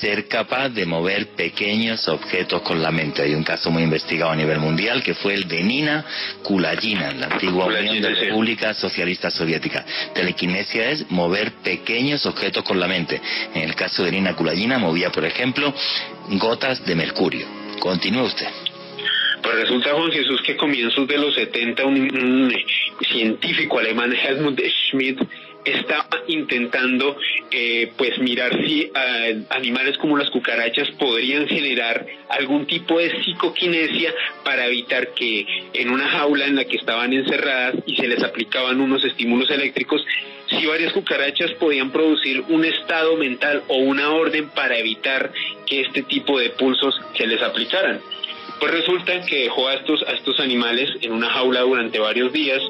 [0.00, 3.22] ser capaz de mover pequeños objetos con la mente.
[3.22, 6.04] Hay un caso muy investigado a nivel mundial que fue el de Nina
[6.42, 9.84] Kulagina, la antigua Unión de República Socialista Soviética.
[10.14, 13.20] Telequinesia es mover pequeños objetos con la mente.
[13.54, 15.74] En el caso de Nina Kulagina movía, por ejemplo,
[16.30, 17.46] gotas de mercurio.
[17.78, 18.71] Continúe usted.
[19.42, 22.54] Pues resulta, Juan Jesús, que comienzos de los 70 un,
[23.10, 25.20] científico alemán, Helmut Schmidt,
[25.64, 27.16] estaba intentando
[27.50, 34.12] eh, pues mirar si eh, animales como las cucarachas podrían generar algún tipo de psicoquinesia
[34.44, 38.80] para evitar que en una jaula en la que estaban encerradas y se les aplicaban
[38.80, 40.04] unos estímulos eléctricos
[40.48, 45.32] si varias cucarachas podían producir un estado mental o una orden para evitar
[45.66, 48.00] que este tipo de pulsos se les aplicaran.
[48.62, 52.62] Pues resulta que dejó a estos, a estos animales en una jaula durante varios días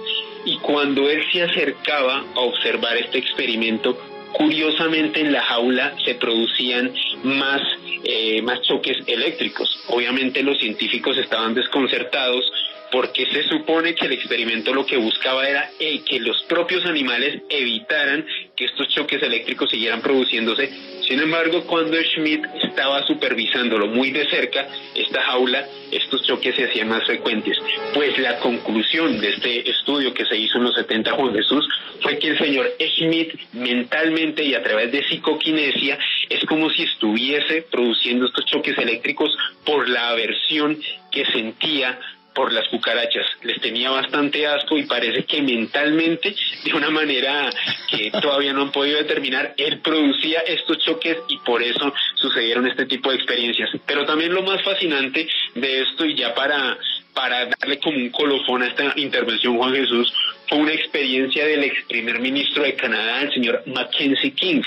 [0.47, 3.99] y cuando él se acercaba a observar este experimento,
[4.33, 7.61] curiosamente en la jaula se producían más,
[8.05, 9.69] eh, más choques eléctricos.
[9.89, 12.51] Obviamente los científicos estaban desconcertados
[12.91, 17.43] porque se supone que el experimento lo que buscaba era eh, que los propios animales
[17.51, 18.25] evitaran
[18.57, 20.71] que estos choques eléctricos siguieran produciéndose.
[21.09, 26.89] Sin embargo, cuando Schmidt estaba supervisándolo muy de cerca, esta jaula, estos choques se hacían
[26.89, 27.57] más frecuentes.
[27.95, 31.67] Pues la conclusión de este estudio que se hizo en los 70 Juan Jesús
[32.01, 35.99] fue que el señor Schmidt mentalmente y a través de psicoquinesia
[36.29, 40.79] es como si estuviese produciendo estos choques eléctricos por la aversión
[41.11, 41.99] que sentía
[42.35, 43.27] por las cucarachas.
[43.43, 47.51] Les tenía bastante asco y parece que mentalmente, de una manera
[47.89, 52.87] que todavía no han podido determinar, él producía estos choques y por eso sucedieron este
[52.87, 53.71] tipo de experiencias.
[53.87, 56.79] Pero también lo más fascinante de esto, y ya para
[57.15, 60.13] para darle como un colofón a esta intervención, Juan Jesús,
[60.49, 64.63] fue una experiencia del ex primer ministro de Canadá, el señor Mackenzie King.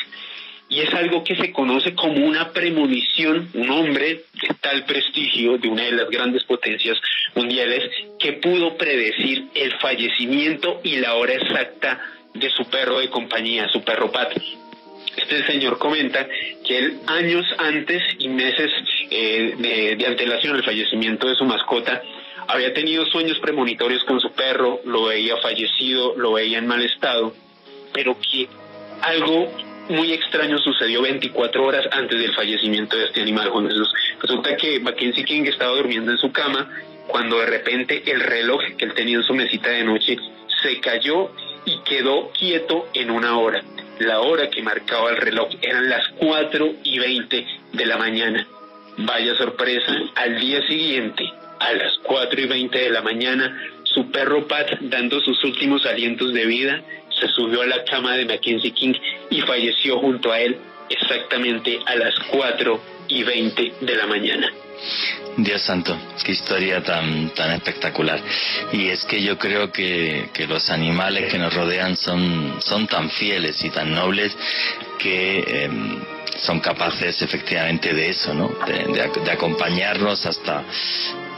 [0.68, 5.68] Y es algo que se conoce como una premonición, un hombre de tal prestigio de
[5.68, 6.98] una de las grandes potencias
[7.36, 7.84] mundiales
[8.20, 12.00] que pudo predecir el fallecimiento y la hora exacta
[12.34, 14.36] de su perro de compañía, su perro Pat.
[15.16, 16.28] Este señor comenta
[16.66, 18.72] que él años antes y meses
[19.10, 22.02] eh, de, de antelación al fallecimiento de su mascota
[22.48, 27.34] había tenido sueños premonitorios con su perro, lo veía fallecido, lo veía en mal estado,
[27.94, 28.48] pero que
[29.02, 29.52] algo
[29.90, 33.90] muy extraño sucedió 24 horas antes del fallecimiento de este animal, Juan Jesús.
[34.20, 36.70] Resulta que Mackenzie King estaba durmiendo en su cama
[37.08, 40.18] cuando de repente el reloj que él tenía en su mesita de noche
[40.62, 41.32] se cayó
[41.66, 43.64] y quedó quieto en una hora.
[44.00, 48.48] La hora que marcaba el reloj eran las 4 y 20 de la mañana.
[48.98, 51.24] Vaya sorpresa, al día siguiente,
[51.60, 56.34] a las 4 y 20 de la mañana, su perro Pat, dando sus últimos alientos
[56.34, 56.82] de vida,
[57.20, 58.94] se subió a la cama de Mackenzie King
[59.30, 60.58] y falleció junto a él
[60.90, 64.52] exactamente a las 4 y 20 de la mañana.
[65.38, 68.20] Dios santo, qué historia tan, tan espectacular.
[68.72, 73.10] Y es que yo creo que, que los animales que nos rodean son, son tan
[73.10, 74.36] fieles y tan nobles
[74.98, 75.70] que eh,
[76.38, 78.50] son capaces efectivamente de eso, ¿no?
[78.66, 80.64] De, de, de, acompañarnos hasta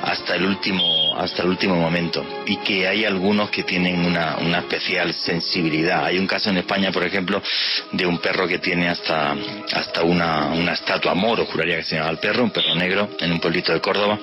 [0.01, 2.25] hasta el último hasta el último momento.
[2.45, 6.05] Y que hay algunos que tienen una, una especial sensibilidad.
[6.05, 7.41] Hay un caso en España por ejemplo
[7.91, 9.35] de un perro que tiene hasta
[9.73, 13.31] hasta una, una estatua moro juraría que se llama el perro un perro negro en
[13.31, 14.19] un pueblito de Córdoba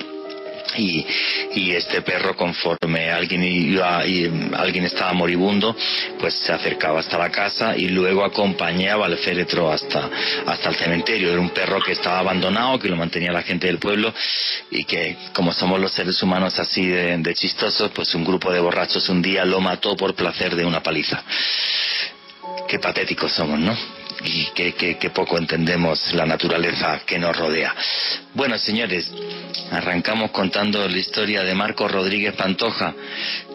[0.76, 1.06] y,
[1.54, 5.76] y, este perro conforme alguien iba y alguien estaba moribundo
[6.18, 10.10] pues se acercaba hasta la casa y luego acompañaba al féretro hasta
[10.46, 11.30] hasta el cementerio.
[11.30, 14.12] Era un perro que estaba abandonado que lo mantenía la gente del pueblo
[14.70, 18.60] y que como somos los seres humanos así de, de chistosos pues un grupo de
[18.60, 21.22] borrachos un día lo mató por placer de una paliza.
[22.68, 27.74] Qué patéticos somos no y que, poco entendemos la naturaleza que nos rodea.
[28.32, 29.12] Bueno, señores,
[29.70, 32.94] arrancamos contando la historia de Marco Rodríguez Pantoja,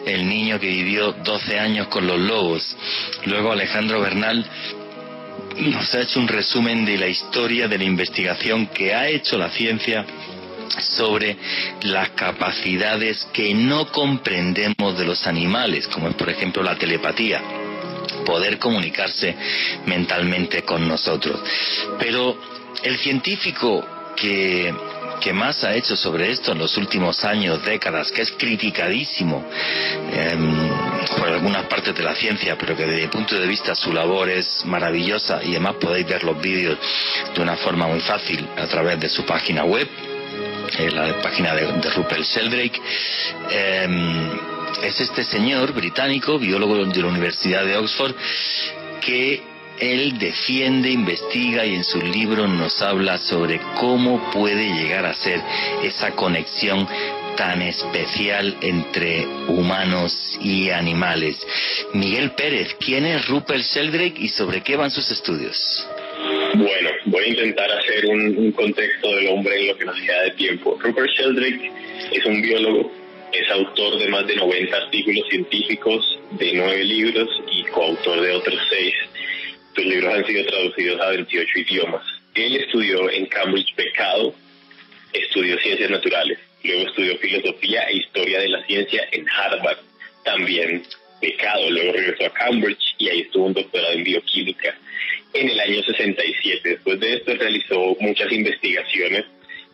[0.06, 2.76] el niño que vivió 12 años con los lobos.
[3.26, 4.44] Luego Alejandro Bernal
[5.58, 9.50] nos ha hecho un resumen de la historia de la investigación que ha hecho la
[9.50, 10.06] ciencia
[10.78, 11.36] sobre
[11.82, 17.42] las capacidades que no comprendemos de los animales, como es por ejemplo la telepatía
[18.24, 19.34] poder comunicarse
[19.86, 21.40] mentalmente con nosotros.
[21.98, 22.36] Pero
[22.82, 23.86] el científico
[24.16, 24.72] que,
[25.20, 29.44] que más ha hecho sobre esto en los últimos años, décadas, que es criticadísimo
[30.12, 30.36] eh,
[31.16, 34.28] por algunas partes de la ciencia, pero que desde mi punto de vista su labor
[34.28, 36.78] es maravillosa y además podéis ver los vídeos
[37.34, 39.88] de una forma muy fácil a través de su página web,
[40.78, 42.80] eh, la página de, Rupert Sheldrake.
[43.50, 48.14] Eh, es este señor británico, biólogo de la Universidad de Oxford,
[49.00, 49.42] que
[49.78, 55.40] él defiende, investiga y en su libro nos habla sobre cómo puede llegar a ser
[55.82, 56.86] esa conexión
[57.36, 61.38] tan especial entre humanos y animales.
[61.94, 65.88] Miguel Pérez, ¿quién es Rupert Sheldrake y sobre qué van sus estudios?
[66.54, 70.30] Bueno, voy a intentar hacer un, contexto del hombre en lo que nos queda de
[70.32, 70.78] tiempo.
[70.80, 71.72] Rupert Sheldrake
[72.12, 72.99] es un biólogo
[73.32, 78.60] es autor de más de 90 artículos científicos, de nueve libros y coautor de otros
[78.68, 78.94] seis.
[79.74, 82.02] Sus libros han sido traducidos a 28 idiomas.
[82.34, 84.34] Él estudió en Cambridge Pecado,
[85.12, 89.78] estudió ciencias naturales, luego estudió filosofía e historia de la ciencia en Harvard,
[90.24, 90.82] también
[91.20, 94.76] Pecado, luego regresó a Cambridge y ahí estuvo un doctorado en bioquímica
[95.34, 96.68] en el año 67.
[96.68, 99.24] Después de esto realizó muchas investigaciones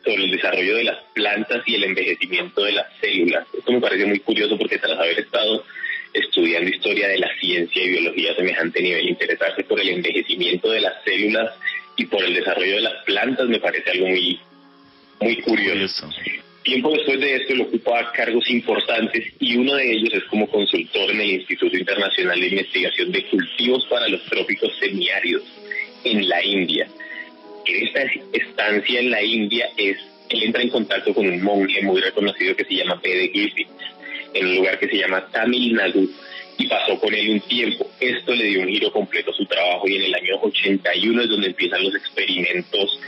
[0.07, 3.47] sobre el desarrollo de las plantas y el envejecimiento de las células.
[3.53, 5.65] Esto me parece muy curioso porque tras haber estado
[6.15, 10.81] estudiando historia de la ciencia y biología a semejante nivel, interesarse por el envejecimiento de
[10.81, 11.53] las células
[11.97, 14.39] y por el desarrollo de las plantas me parece algo muy,
[15.21, 16.09] muy curioso.
[16.63, 21.11] Tiempo después de esto, lo ocupa cargos importantes y uno de ellos es como consultor
[21.11, 25.45] en el Instituto Internacional de Investigación de Cultivos para los Trópicos Semiáridos
[26.05, 26.89] en la India
[27.67, 28.03] en esta
[28.33, 29.99] estancia en la India es,
[30.29, 33.69] él entra en contacto con un monje muy reconocido que se llama Pede Griffith,
[34.35, 36.11] en un lugar que se llama Tamil Nadu,
[36.59, 37.91] y pasó con él un tiempo.
[38.01, 41.29] Esto le dio un giro completo a su trabajo y en el año 81 es
[41.29, 42.99] donde empiezan los experimentos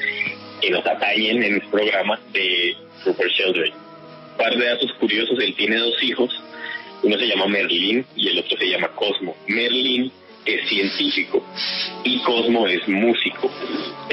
[0.61, 3.75] que nos atañen en el programa de Rupert Sheldrake.
[3.75, 6.31] Un par de datos curiosos, él tiene dos hijos,
[7.03, 9.37] uno se llama Merlin y el otro se llama Cosmo.
[9.47, 10.11] Merlin
[10.45, 11.45] es científico
[12.05, 13.51] y Cosmo es músico.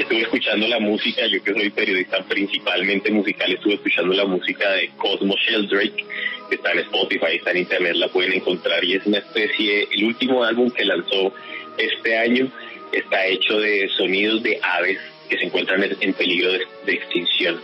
[0.06, 4.90] Estuve escuchando la música, yo que soy periodista principalmente musical, estuve escuchando la música de
[4.90, 6.04] Cosmo Sheldrake,
[6.48, 10.04] que está en Spotify, está en internet, la pueden encontrar y es una especie, el
[10.04, 11.34] último álbum que lanzó
[11.76, 12.48] este año
[12.92, 17.60] está hecho de sonidos de aves que se encuentran en peligro de, extinción.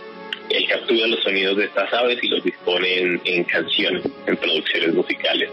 [0.49, 4.93] Él captura los sonidos de estas aves y los dispone en, en canciones, en producciones
[4.93, 5.49] musicales,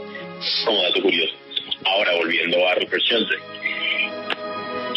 [0.65, 1.35] como dato curioso.
[1.85, 3.61] Ahora volviendo a Rupert Sheldrake.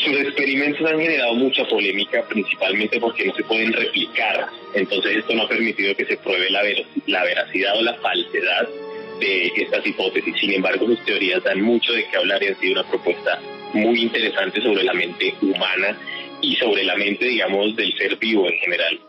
[0.04, 4.48] Sus experimentos han generado mucha polémica, principalmente porque no se pueden replicar.
[4.74, 6.62] Entonces esto no ha permitido que se pruebe la,
[7.08, 8.68] la veracidad o la falsedad
[9.20, 10.36] de estas hipótesis.
[10.38, 13.40] Sin embargo, sus teorías dan mucho de qué hablar y han sido una propuesta
[13.74, 15.98] muy interesante sobre la mente humana
[16.42, 19.00] y sobre la mente, digamos, del ser vivo en general.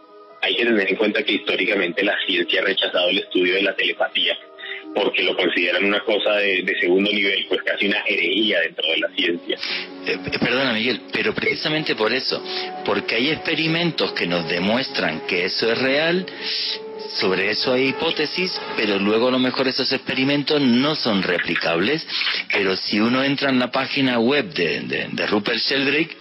[0.42, 3.74] Hay que tener en cuenta que históricamente la ciencia ha rechazado el estudio de la
[3.74, 4.38] telepatía
[4.94, 9.08] porque lo consideran una cosa de, segundo nivel, pues casi una herejía dentro de la
[9.14, 9.58] ciencia.
[10.06, 12.42] Eh, perdona Miguel, pero precisamente por eso,
[12.84, 16.26] porque hay experimentos que nos demuestran que eso es real,
[17.14, 22.06] sobre eso hay hipótesis, pero luego a lo mejor esos experimentos no son replicables,
[22.52, 26.16] pero si uno entra en la página web de, de Rupert Sheldrake,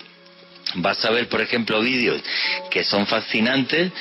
[0.75, 2.21] vas a ver, por ejemplo, vídeos
[2.69, 3.91] que son fascinantes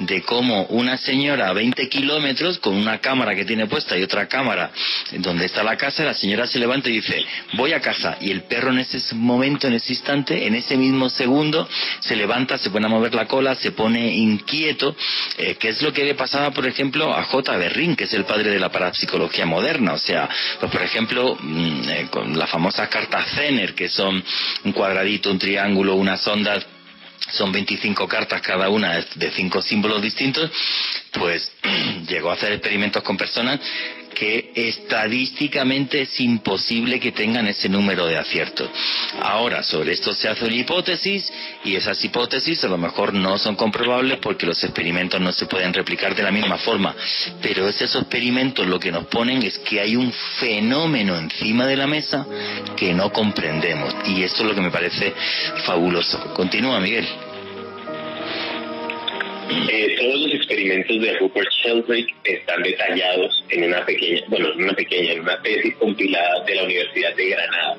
[0.00, 4.26] de cómo una señora a 20 kilómetros con una cámara que tiene puesta y otra
[4.26, 4.70] cámara
[5.18, 7.24] donde está la casa, la señora se levanta y dice,
[7.54, 8.16] voy a casa.
[8.20, 11.68] Y el perro en ese momento, en ese instante, en ese mismo segundo,
[12.00, 14.96] se levanta, se pone a mover la cola, se pone inquieto,
[15.36, 17.56] eh, que es lo que le pasaba, por ejemplo, a J.
[17.56, 19.92] Berrin, que es el padre de la parapsicología moderna.
[19.92, 20.28] O sea,
[20.58, 24.22] pues por ejemplo, mm, eh, con las famosas cartas Zener, que son
[24.64, 26.66] un cuadradito, un triángulo, unas ondas
[27.28, 30.50] son 25 cartas cada una de cinco símbolos distintos,
[31.12, 31.52] pues
[32.08, 33.60] llegó a hacer experimentos con personas
[34.20, 38.68] que estadísticamente es imposible que tengan ese número de aciertos.
[39.22, 41.32] Ahora, sobre esto se hace una hipótesis
[41.64, 45.72] y esas hipótesis a lo mejor no son comprobables porque los experimentos no se pueden
[45.72, 46.94] replicar de la misma forma.
[47.40, 51.86] Pero esos experimentos lo que nos ponen es que hay un fenómeno encima de la
[51.86, 52.26] mesa
[52.76, 53.94] que no comprendemos.
[54.04, 55.14] Y esto es lo que me parece
[55.64, 56.34] fabuloso.
[56.34, 57.29] Continúa, Miguel.
[59.50, 64.74] Eh, todos los experimentos de Rupert Sheldrake están detallados en una pequeña, bueno, en una
[64.74, 67.76] pequeña, una tesis compilada de la Universidad de Granada.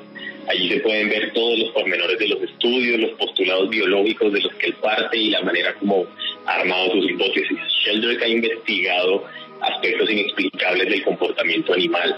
[0.48, 4.54] Allí se pueden ver todos los pormenores de los estudios, los postulados biológicos de los
[4.56, 6.06] que él parte y la manera como
[6.46, 7.58] ha armado sus hipótesis.
[7.84, 9.24] Sheldrake ha investigado
[9.62, 12.16] aspectos inexplicables del comportamiento animal,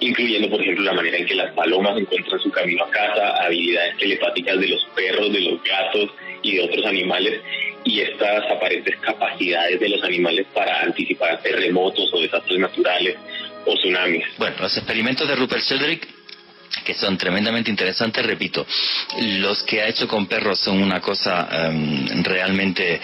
[0.00, 3.96] incluyendo, por ejemplo, la manera en que las palomas encuentran su camino a casa, habilidades
[3.98, 6.10] telepáticas de los perros, de los gatos
[6.42, 7.40] y de otros animales,
[7.84, 13.16] y estas aparentes capacidades de los animales para anticipar terremotos o desastres naturales
[13.66, 14.24] o tsunamis.
[14.38, 16.08] Bueno, los experimentos de Rupert Sheldrake
[16.84, 18.66] que son tremendamente interesantes, repito,
[19.20, 23.00] los que ha hecho con perros son una cosa em, realmente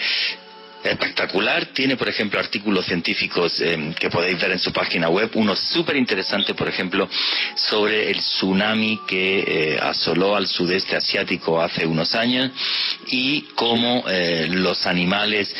[0.83, 1.67] espectacular.
[1.67, 5.29] Tiene, por ejemplo, artículos científicos eh, que podéis ver en su página web.
[5.35, 7.09] Uno súper interesante, por ejemplo,
[7.55, 12.51] sobre el tsunami que eh, asoló al sudeste asiático hace unos años
[13.07, 15.53] y cómo eh, los animales,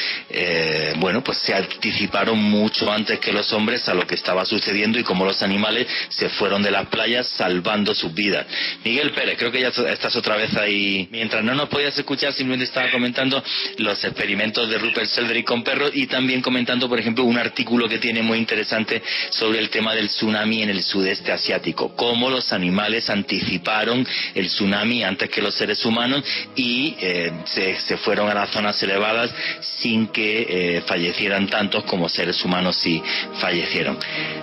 [0.98, 5.04] bueno, pues se anticiparon mucho antes que los hombres a lo que estaba sucediendo y
[5.04, 8.46] cómo los animales se fueron de las playas salvando sus vidas.
[8.84, 11.08] Miguel Pérez, creo que ya estás otra vez ahí.
[11.12, 13.44] Mientras no nos podías escuchar, simplemente estaba comentando
[13.78, 17.98] los experimentos de Rupert Cedric con perros y también comentando, por ejemplo, un artículo que
[17.98, 23.10] tiene muy interesante sobre el tema del tsunami en el sudeste asiático, cómo los animales
[23.10, 24.06] anticiparon
[24.36, 26.24] el tsunami antes que los seres humanos
[26.56, 29.34] y eh, se, fueron a las zonas elevadas
[29.82, 33.02] sin que eh, fallecieran tantos como seres humanos si
[33.40, 33.98] fallecieron.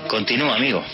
[0.07, 0.85] Continúa, amigo.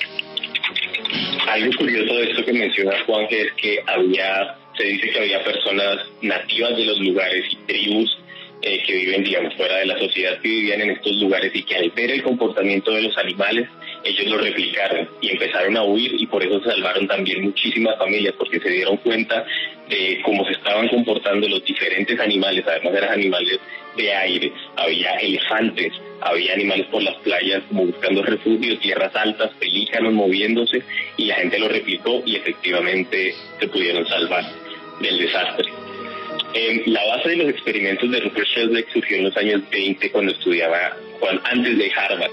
[1.48, 5.44] Algo curioso de esto que menciona Juan, que es que había, se dice que había
[5.44, 8.23] personas nativas de los lugares y tribus
[8.66, 11.76] eh, que viven, digamos, fuera de la sociedad, que vivían en estos lugares y que
[11.76, 13.68] al ver el comportamiento de los animales,
[14.02, 18.32] ellos lo replicaron y empezaron a huir y por eso se salvaron también muchísimas familias,
[18.38, 19.44] porque se dieron cuenta
[19.90, 23.60] de cómo se estaban comportando los diferentes animales, además eran animales
[23.98, 25.92] de aire, había elefantes,
[26.22, 30.82] había animales por las playas como buscando refugio, tierras altas, pelícanos moviéndose
[31.18, 34.42] y la gente lo replicó y efectivamente se pudieron salvar
[35.02, 35.83] del desastre
[36.86, 40.96] la base de los experimentos de Rupert Sheldrake surgió en los años 20 cuando estudiaba,
[41.44, 42.30] antes de Harvard.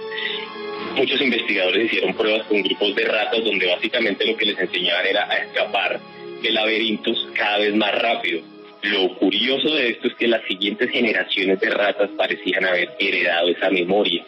[0.96, 5.30] Muchos investigadores hicieron pruebas con grupos de ratas donde básicamente lo que les enseñaban era
[5.30, 6.00] a escapar
[6.42, 8.42] de laberintos cada vez más rápido.
[8.84, 13.70] Lo curioso de esto es que las siguientes generaciones de ratas parecían haber heredado esa
[13.70, 14.24] memoria.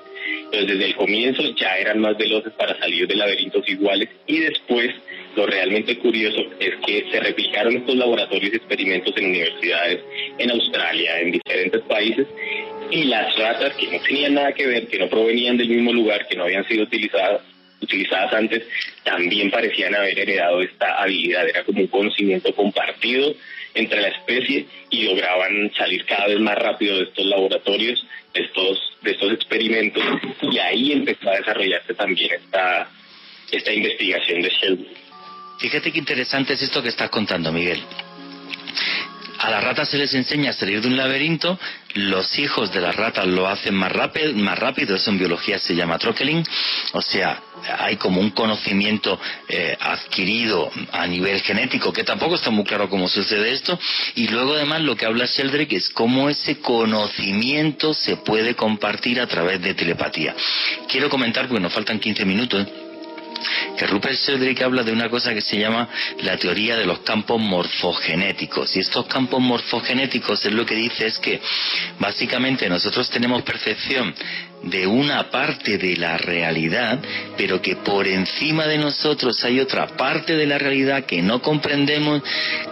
[0.45, 4.93] Entonces desde el comienzo ya eran más veloces para salir de laberintos iguales y después
[5.35, 10.01] lo realmente curioso es que se replicaron estos laboratorios y experimentos en universidades
[10.37, 12.27] en Australia, en diferentes países,
[12.91, 16.27] y las ratas que no tenían nada que ver, que no provenían del mismo lugar,
[16.27, 17.41] que no habían sido utilizadas,
[17.81, 18.63] utilizadas antes,
[19.03, 21.47] también parecían haber heredado esta habilidad.
[21.47, 23.33] Era como un conocimiento compartido
[23.73, 28.79] entre la especie y lograban salir cada vez más rápido de estos laboratorios, de estos,
[29.01, 30.03] de estos experimentos,
[30.41, 32.89] y ahí empezó a desarrollarse también esta,
[33.51, 35.02] esta investigación de Sheldon.
[35.57, 37.83] Fíjate qué interesante es esto que estás contando, Miguel.
[39.43, 41.59] A las ratas se les enseña a salir de un laberinto,
[41.95, 45.75] los hijos de las ratas lo hacen más rápido, más rápido eso en biología se
[45.75, 46.45] llama trockeling,
[46.93, 47.41] o sea,
[47.79, 49.19] hay como un conocimiento
[49.49, 53.77] eh, adquirido a nivel genético, que tampoco está muy claro cómo sucede esto,
[54.15, 59.27] y luego además lo que habla Sheldrake es cómo ese conocimiento se puede compartir a
[59.27, 60.33] través de telepatía.
[60.87, 62.65] Quiero comentar, porque nos faltan 15 minutos,
[63.77, 65.89] que Rupert Sheldrake habla de una cosa que se llama
[66.21, 68.75] la teoría de los campos morfogenéticos.
[68.75, 71.41] Y estos campos morfogenéticos es lo que dice es que
[71.99, 74.13] básicamente nosotros tenemos percepción
[74.63, 76.99] de una parte de la realidad,
[77.37, 82.21] pero que por encima de nosotros hay otra parte de la realidad que no comprendemos,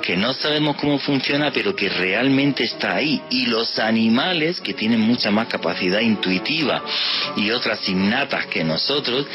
[0.02, 3.22] que no sabemos cómo funciona, pero que realmente está ahí.
[3.30, 6.84] Y los animales, que tienen mucha más capacidad intuitiva
[7.36, 9.26] y otras innatas que nosotros,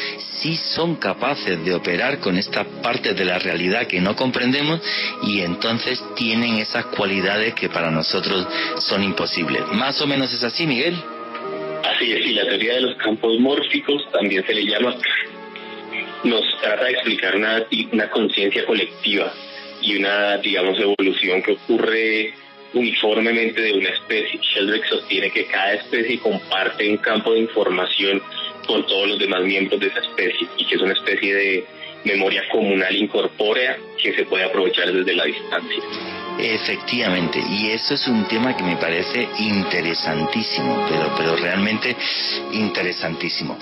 [0.41, 4.81] sí son capaces de operar con esta parte de la realidad que no comprendemos
[5.23, 8.47] y entonces tienen esas cualidades que para nosotros
[8.79, 9.63] son imposibles.
[9.73, 11.16] Más o menos es así, Miguel.
[11.87, 14.97] Así es, y la teoría de los campos mórficos también se le llama,
[16.25, 19.33] nos trata de explicar una, conciencia colectiva
[19.83, 22.35] y una, digamos, evolución que ocurre
[22.75, 24.41] uniformemente de una especie.
[24.43, 28.21] Sheldrake sostiene que cada especie comparte un campo de información
[28.67, 31.65] con todos los demás miembros de esa especie y que es una especie de
[32.05, 35.83] memoria comunal incorpórea que se puede aprovechar desde la distancia.
[36.39, 41.97] Efectivamente, y eso es un tema que me parece interesantísimo, pero, pero realmente
[42.53, 43.59] interesantísimo.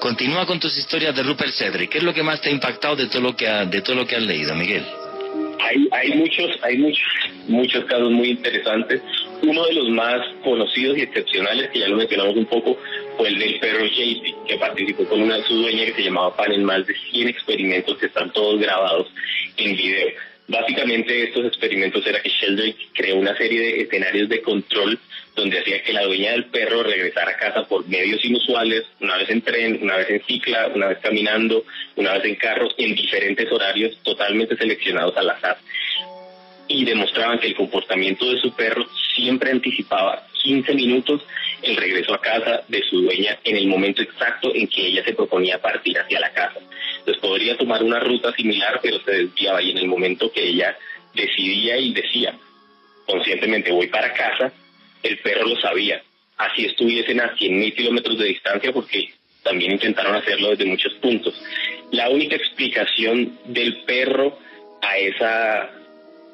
[0.00, 1.90] Continúa con tus historias de Rupert Cedric.
[1.90, 4.06] ¿Qué es lo que más te ha impactado de todo lo que de todo lo
[4.06, 4.84] que has leído, Miguel?
[5.58, 7.06] Hay, hay muchos, hay muchos,
[7.48, 9.02] muchos casos muy interesantes.
[9.42, 12.78] Uno de los más conocidos y excepcionales, que ya lo mencionamos un poco,
[13.16, 16.52] fue el del perro JP, que participó con una su dueña que se llamaba Pan
[16.52, 19.08] en más de 100 experimentos que están todos grabados
[19.56, 20.08] en video.
[20.48, 24.98] Básicamente estos experimentos era que Sheldrake creó una serie de escenarios de control
[25.34, 29.28] donde hacía que la dueña del perro regresara a casa por medios inusuales, una vez
[29.28, 31.64] en tren, una vez en cicla, una vez caminando,
[31.96, 35.58] una vez en carro, en diferentes horarios totalmente seleccionados al azar.
[36.68, 38.84] Y demostraban que el comportamiento de su perro
[39.14, 41.22] siempre anticipaba 15 minutos
[41.62, 45.14] el regreso a casa de su dueña en el momento exacto en que ella se
[45.14, 46.60] proponía partir hacia la casa.
[46.98, 50.76] Entonces podría tomar una ruta similar, pero se desviaba y en el momento que ella
[51.14, 52.34] decidía y decía,
[53.06, 54.52] conscientemente voy para casa,
[55.02, 56.02] el perro lo sabía.
[56.36, 59.12] Así estuviesen a 100.000 kilómetros de distancia porque
[59.42, 61.34] también intentaron hacerlo desde muchos puntos.
[61.92, 64.38] La única explicación del perro
[64.82, 65.70] a esa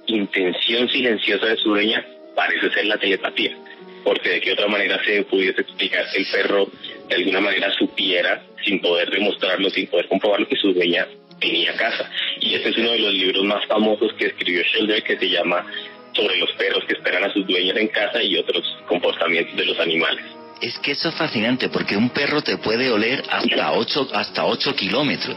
[0.06, 2.04] intención silenciosa de su dueña
[2.34, 3.56] parece ser la telepatía
[4.04, 6.68] porque de qué otra manera se pudiese explicar que el perro
[7.08, 11.06] de alguna manera supiera, sin poder demostrarlo, sin poder comprobarlo, que su dueña
[11.40, 12.10] tenía casa.
[12.40, 15.66] Y este es uno de los libros más famosos que escribió Sheldrake, que se llama
[16.14, 19.78] Sobre los perros que esperan a sus dueñas en casa y otros comportamientos de los
[19.78, 20.24] animales.
[20.62, 24.76] Es que eso es fascinante porque un perro te puede oler hasta 8, hasta 8
[24.76, 25.36] kilómetros.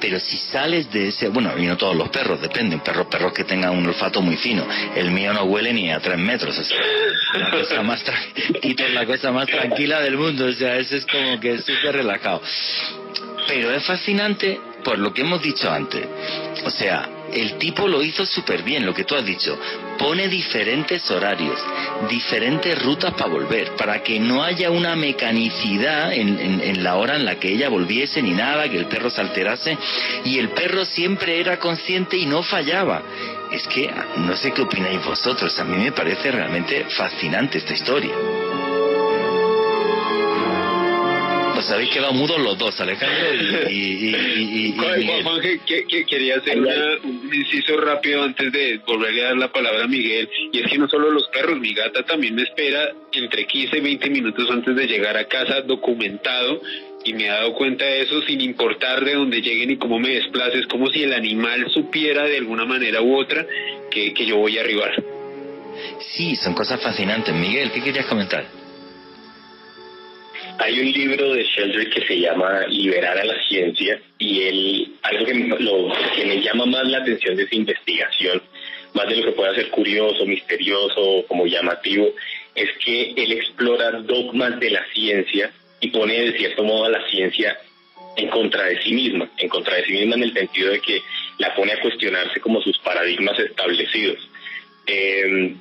[0.00, 3.44] Pero si sales de ese, bueno, y no todos los perros, depende, perros, perros que
[3.44, 4.66] tengan un olfato muy fino.
[4.96, 6.78] El mío no huele ni a 3 metros, o sea,
[7.34, 8.02] la cosa más,
[8.62, 12.40] es la cosa más tranquila del mundo, o sea, eso es como que súper relajado.
[13.46, 16.06] Pero es fascinante por lo que hemos dicho antes.
[16.64, 19.58] O sea, el tipo lo hizo súper bien, lo que tú has dicho.
[19.98, 21.58] Pone diferentes horarios,
[22.08, 27.36] diferentes rutas para volver, para que no haya una mecanicidad en, la hora en la
[27.36, 29.76] que ella volviese ni nada, que el perro se alterase.
[30.24, 33.02] Y el perro siempre era consciente y no fallaba.
[33.50, 38.12] Es que no sé qué opináis vosotros, a mí me parece realmente fascinante esta historia.
[41.62, 47.76] Os habéis quedado mudos los dos, Alejandro y, y, Juan, que, quería hacer un inciso
[47.76, 51.12] rápido antes de volverle a dar la palabra a Miguel, y es que no solo
[51.12, 55.16] los perros, mi gata también me espera entre 15 y 20 minutos antes de llegar
[55.16, 56.60] a casa documentado
[57.04, 60.14] y me ha dado cuenta de eso sin importar de dónde lleguen y cómo me
[60.14, 60.58] desplace.
[60.58, 63.46] Es como si el animal supiera de alguna manera u otra
[63.88, 64.90] que, que yo voy a arribar.
[66.00, 67.32] Sí, son cosas fascinantes.
[67.32, 68.61] Miguel, ¿qué querías comentar?
[70.64, 75.26] Hay un libro de Sheldrake que se llama Liberar a la ciencia y él, algo
[75.26, 78.40] que, lo, que me llama más la atención de su investigación,
[78.94, 82.12] más de lo que pueda ser curioso, misterioso, como llamativo,
[82.54, 87.08] es que él explora dogmas de la ciencia y pone de cierto modo a la
[87.08, 87.58] ciencia
[88.16, 91.02] en contra de sí misma, en contra de sí misma en el sentido de que
[91.38, 94.28] la pone a cuestionarse como sus paradigmas establecidos.
[94.86, 95.56] Eh,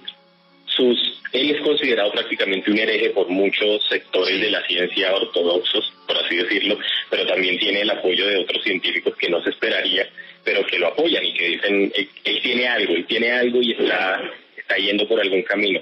[0.82, 6.18] sus, él es considerado prácticamente un hereje por muchos sectores de la ciencia ortodoxos, por
[6.18, 6.80] así decirlo,
[7.10, 10.10] pero también tiene el apoyo de otros científicos que no se esperaría,
[10.44, 11.94] pero que lo apoyan y que dicen,
[12.24, 14.22] él, tiene algo, él tiene algo y está,
[14.58, 15.80] está yendo por algún camino.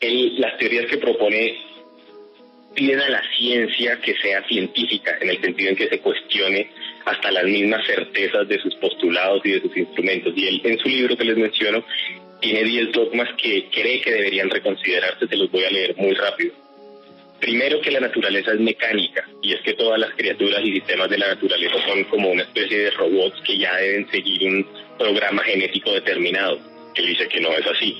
[0.00, 1.58] Él, las teorías que propone
[2.74, 6.70] piden a la ciencia que sea científica, en el sentido en que se cuestione
[7.04, 10.32] hasta las mismas certezas de sus postulados y de sus instrumentos.
[10.36, 11.84] Y él, en su libro que les menciono,
[12.40, 16.54] tiene 10 dogmas que cree que deberían reconsiderarse, te los voy a leer muy rápido.
[17.40, 21.18] Primero que la naturaleza es mecánica, y es que todas las criaturas y sistemas de
[21.18, 24.66] la naturaleza son como una especie de robots que ya deben seguir un
[24.98, 26.58] programa genético determinado.
[26.96, 27.96] Él dice que no es así.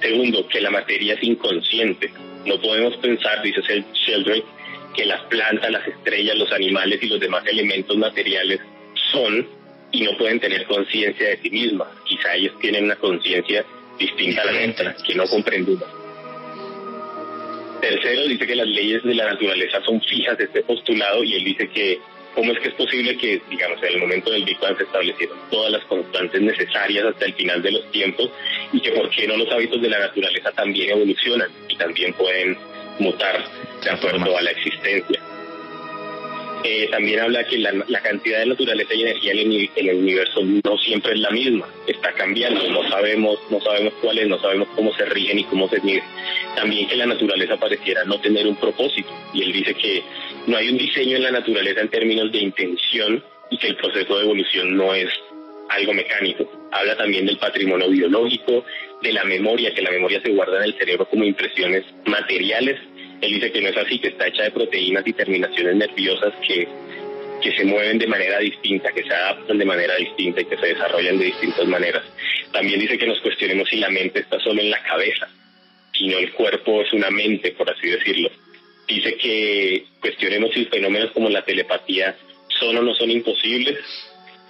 [0.00, 2.10] Segundo, que la materia es inconsciente.
[2.46, 3.60] No podemos pensar, dice
[3.94, 4.44] Sheldrake,
[4.96, 8.60] que las plantas, las estrellas, los animales y los demás elementos materiales
[9.12, 9.46] son
[9.92, 11.88] y no pueden tener conciencia de sí mismas.
[12.04, 13.64] Quizá ellos tienen una conciencia
[13.98, 15.84] distinta a la nuestra, que no comprendemos.
[17.80, 21.44] Tercero, dice que las leyes de la naturaleza son fijas de este postulado y él
[21.44, 22.00] dice que
[22.34, 25.36] cómo es que es posible que, digamos, en el momento del Big Bang se establecieron
[25.50, 28.30] todas las constantes necesarias hasta el final de los tiempos
[28.72, 32.56] y que por qué no los hábitos de la naturaleza también evolucionan y también pueden
[32.98, 33.44] mutar
[33.82, 35.31] de acuerdo a la existencia.
[36.64, 39.38] Eh, también habla que la, cantidad de naturaleza y energía en
[39.88, 44.28] el, universo no siempre es la misma, está cambiando, no sabemos, no sabemos cuál es,
[44.28, 46.04] no sabemos cómo se rigen y cómo se mide.
[46.54, 50.04] También que la naturaleza pareciera no tener un propósito, y él dice que
[50.46, 54.16] no hay un diseño en la naturaleza en términos de intención y que el proceso
[54.16, 55.08] de evolución no es
[55.68, 56.48] algo mecánico.
[56.70, 58.64] Habla también del patrimonio biológico,
[59.02, 62.78] de la memoria, que la memoria se guarda en el cerebro como impresiones materiales
[63.22, 66.66] él dice que no es así, que está hecha de proteínas y terminaciones nerviosas que,
[67.40, 70.66] que se mueven de manera distinta, que se adaptan de manera distinta y que se
[70.66, 72.02] desarrollan de distintas maneras.
[72.52, 75.28] También dice que nos cuestionemos si la mente está solo en la cabeza,
[75.92, 78.28] si no el cuerpo es una mente, por así decirlo.
[78.88, 82.16] Dice que cuestionemos si fenómenos como la telepatía
[82.48, 83.78] son o no son imposibles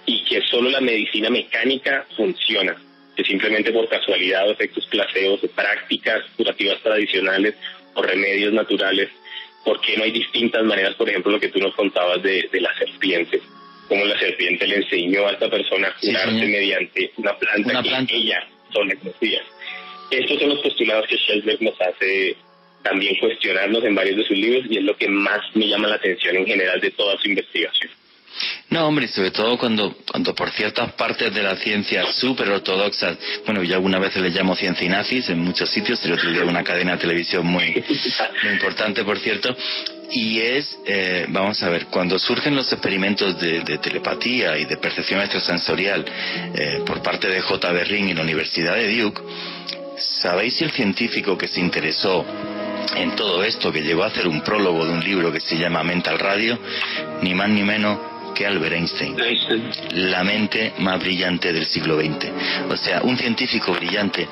[0.07, 2.75] y que solo la medicina mecánica funciona,
[3.15, 7.53] que simplemente por casualidad o efectos placebos, prácticas curativas tradicionales
[7.95, 9.09] o remedios naturales,
[9.63, 12.73] ¿por qué no hay distintas maneras, por ejemplo, lo que tú nos contabas de, la
[12.77, 13.41] serpiente?
[13.87, 18.47] Cómo la serpiente le enseñó a esta persona a curarse mediante una planta que ella
[18.71, 19.41] solo conocía.
[20.09, 22.35] Estos son los postulados que Sheldrake nos hace
[22.83, 25.95] también cuestionarnos en varios de sus libros y es lo que más me llama la
[25.95, 27.91] atención en general de toda su investigación.
[28.69, 33.63] No, hombre, sobre todo cuando, cuando por ciertas partes de la ciencia súper ortodoxas, bueno,
[33.63, 36.93] yo algunas veces les llamo ciencia nazis en muchos sitios, el otro día una cadena
[36.93, 37.83] de televisión muy,
[38.51, 39.55] importante, por cierto,
[40.11, 45.21] y es, eh, vamos a ver, cuando surgen los experimentos de, telepatía y de percepción
[45.21, 46.05] extrasensorial
[46.55, 47.71] eh, por parte de J.
[47.71, 49.21] Berrin en la Universidad de Duke,
[49.97, 52.25] ¿sabéis si el científico que se interesó
[52.95, 55.83] en todo esto, que llegó a hacer un prólogo de un libro que se llama
[55.83, 56.59] Mental Radio,
[57.21, 59.15] ni más ni menos que Albert Einstein,
[59.91, 62.27] la mente más brillante del siglo XX.
[62.69, 64.27] O sea, un científico brillante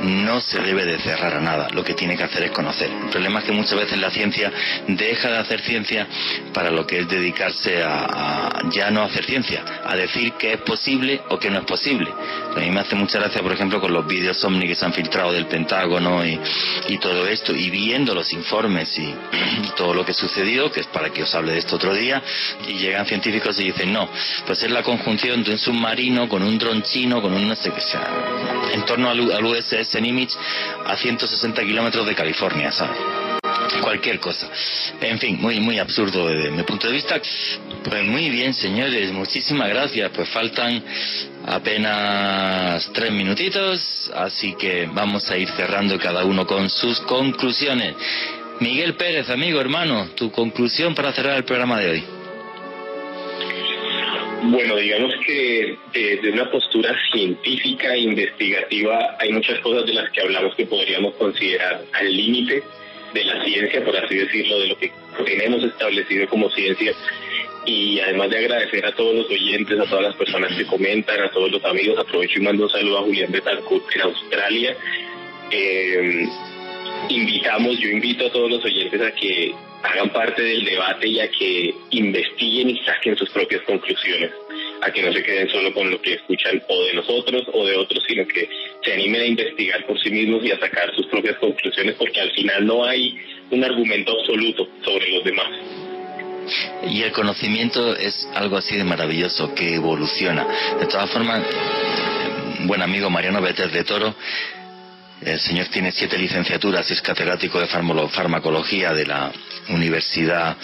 [0.00, 2.90] no se debe de cerrar a nada, lo que tiene que hacer es conocer.
[2.90, 4.52] El problema es que muchas veces la ciencia
[4.86, 6.06] deja de hacer ciencia
[6.52, 11.20] para lo que es dedicarse a, ya no hacer ciencia, a decir que es posible
[11.28, 12.10] o que no es posible.
[12.54, 14.92] A mí me hace mucha gracia, por ejemplo, con los vídeos Omni que se han
[14.92, 16.38] filtrado del Pentágono y,
[16.88, 19.14] y todo esto, y viendo los informes y
[19.76, 22.22] todo lo que sucedió, que es para que os hable de esto otro día,
[22.68, 24.08] y llegan científicos y dicen, no,
[24.46, 27.70] pues es la conjunción de un submarino con un dron chino, con un no sé
[27.70, 28.08] qué sea,
[28.72, 30.36] en torno al, USS Nimitz
[30.86, 32.98] a 160 kilómetros de California, ¿sabes?
[33.82, 34.48] cualquier cosa.
[35.00, 37.20] En fin, muy muy absurdo desde mi punto de vista.
[37.84, 40.10] Pues muy bien, señores, muchísimas gracias.
[40.14, 40.82] Pues faltan
[41.46, 47.94] apenas tres minutitos, así que vamos a ir cerrando cada uno con sus conclusiones.
[48.60, 52.04] Miguel Pérez, amigo, hermano, tu conclusión para cerrar el programa de hoy.
[54.46, 60.20] Bueno, digamos que desde una postura científica e investigativa hay muchas cosas de las que
[60.20, 62.62] hablamos que podríamos considerar al límite
[63.14, 64.92] de la ciencia, por así decirlo, de lo que
[65.24, 66.92] tenemos establecido como ciencia.
[67.64, 71.30] Y además de agradecer a todos los oyentes, a todas las personas que comentan, a
[71.30, 74.76] todos los amigos, aprovecho y mando un saludo a Julián Betancourt en Australia.
[75.50, 76.26] Eh,
[77.08, 81.30] invitamos, yo invito a todos los oyentes a que hagan parte del debate y a
[81.30, 84.30] que investiguen y saquen sus propias conclusiones,
[84.80, 87.76] a que no se queden solo con lo que escuchan o de nosotros o de
[87.76, 88.48] otros, sino que
[88.82, 92.30] se animen a investigar por sí mismos y a sacar sus propias conclusiones, porque al
[92.32, 93.14] final no hay
[93.50, 95.48] un argumento absoluto sobre los demás.
[96.88, 100.46] Y el conocimiento es algo así de maravilloso que evoluciona.
[100.78, 101.42] De todas formas,
[102.66, 104.14] buen amigo Mariano Beter de Toro
[105.24, 109.32] el señor tiene siete licenciaturas, es catedrático de farmacología de la
[109.68, 110.56] Universidad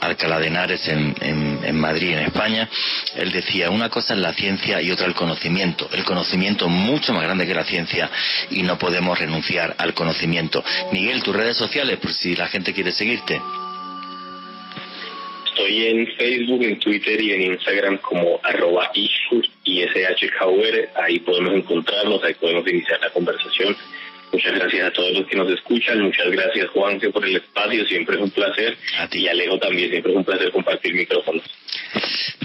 [0.00, 2.68] Alcalá de Henares en, en, Madrid, en España.
[3.16, 5.88] Él decía, una cosa es la ciencia y otra el conocimiento.
[5.92, 8.10] El conocimiento mucho más grande que la ciencia
[8.50, 10.64] y no podemos renunciar al conocimiento.
[10.92, 13.40] Miguel, tus redes sociales, por si la gente quiere seguirte.
[15.72, 19.46] Estoy en Facebook, en Twitter y en Instagram como arroba ISHKUR.
[21.02, 23.74] Ahí podemos encontrarnos, ahí podemos iniciar la conversación.
[24.32, 26.02] Muchas gracias a todos los que nos escuchan.
[26.02, 27.86] Muchas gracias, Juanse, por el espacio.
[27.86, 28.76] Siempre es un placer.
[28.98, 29.20] A ti.
[29.20, 29.88] Y Alejo también.
[29.88, 31.42] Siempre es un placer compartir micrófonos.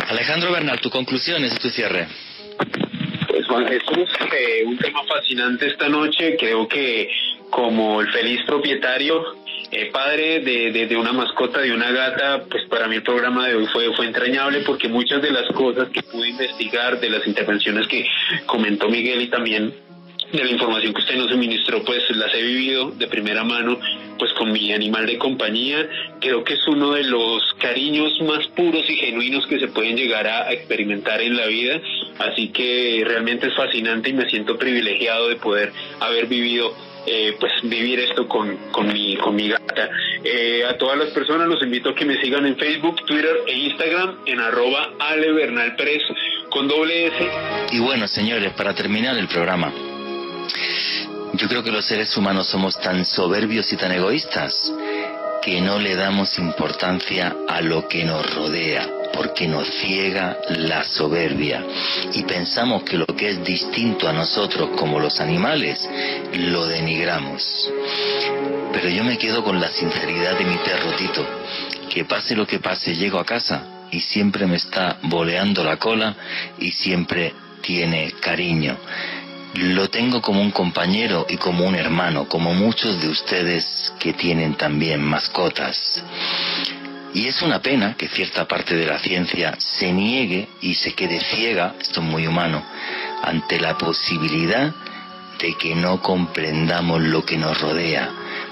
[0.08, 2.08] Alejandro Bernal, tu conclusión es tu cierre.
[3.28, 4.10] Pues Juan Jesús,
[4.40, 6.38] eh, un tema fascinante esta noche.
[6.40, 7.10] Creo que
[7.50, 9.36] como el feliz propietario
[9.72, 13.56] eh, padre de, de, una mascota, de una gata, pues para mí el programa de
[13.56, 17.88] hoy fue, fue entrañable porque muchas de las cosas que pude investigar, de las intervenciones
[17.88, 18.06] que
[18.46, 19.74] comentó Miguel y también
[20.32, 23.80] de la información que usted nos suministró, pues las he vivido de primera mano,
[24.20, 25.88] pues con mi animal de compañía.
[26.20, 30.28] Creo que es uno de los cariños más puros y genuinos que se pueden llegar
[30.28, 31.80] a experimentar en la vida.
[32.20, 36.74] Así que realmente es fascinante y me siento privilegiado de poder haber vivido
[37.08, 39.90] eh, pues vivir esto con, con, mi, con mi gata.
[40.24, 43.54] Eh, a todas las personas los invito a que me sigan en Facebook, Twitter e
[43.54, 45.28] Instagram en arroba Ale
[46.50, 47.16] con doble S.
[47.72, 49.72] Y bueno, señores, para terminar el programa,
[51.34, 54.74] yo creo que los seres humanos somos tan soberbios y tan egoístas
[55.42, 61.66] que no le damos importancia a lo que nos rodea porque nos ciega la soberbia
[62.14, 65.90] y pensamos que lo que es distinto a nosotros como los animales
[66.34, 67.68] lo denigramos.
[68.72, 71.26] Pero yo me quedo con la sinceridad de mi perro Tito,
[71.90, 76.16] que pase lo que pase, llego a casa y siempre me está boleando la cola
[76.60, 78.78] y siempre tiene cariño.
[79.56, 84.54] Lo tengo como un compañero y como un hermano, como muchos de ustedes que tienen
[84.54, 86.04] también mascotas.
[87.18, 91.20] Y es una pena que cierta parte de la ciencia se niegue y se quede
[91.20, 92.64] ciega, esto es muy humano,
[93.24, 94.72] ante la posibilidad
[95.40, 98.08] de que no comprendamos lo que nos rodea,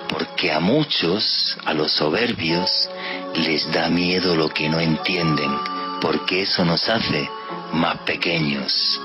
[0.10, 2.90] porque a muchos, a los soberbios,
[3.36, 5.52] les da miedo lo que no entienden,
[6.02, 7.30] porque eso nos hace
[7.72, 9.00] más pequeños.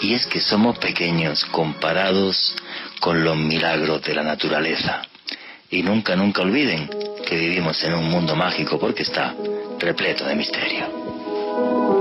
[0.00, 2.54] Y es que somos pequeños comparados
[3.00, 5.02] con los milagros de la naturaleza.
[5.72, 6.88] Y nunca, nunca olviden
[7.26, 9.34] que vivimos en un mundo mágico porque está
[9.78, 11.95] repleto de misterio.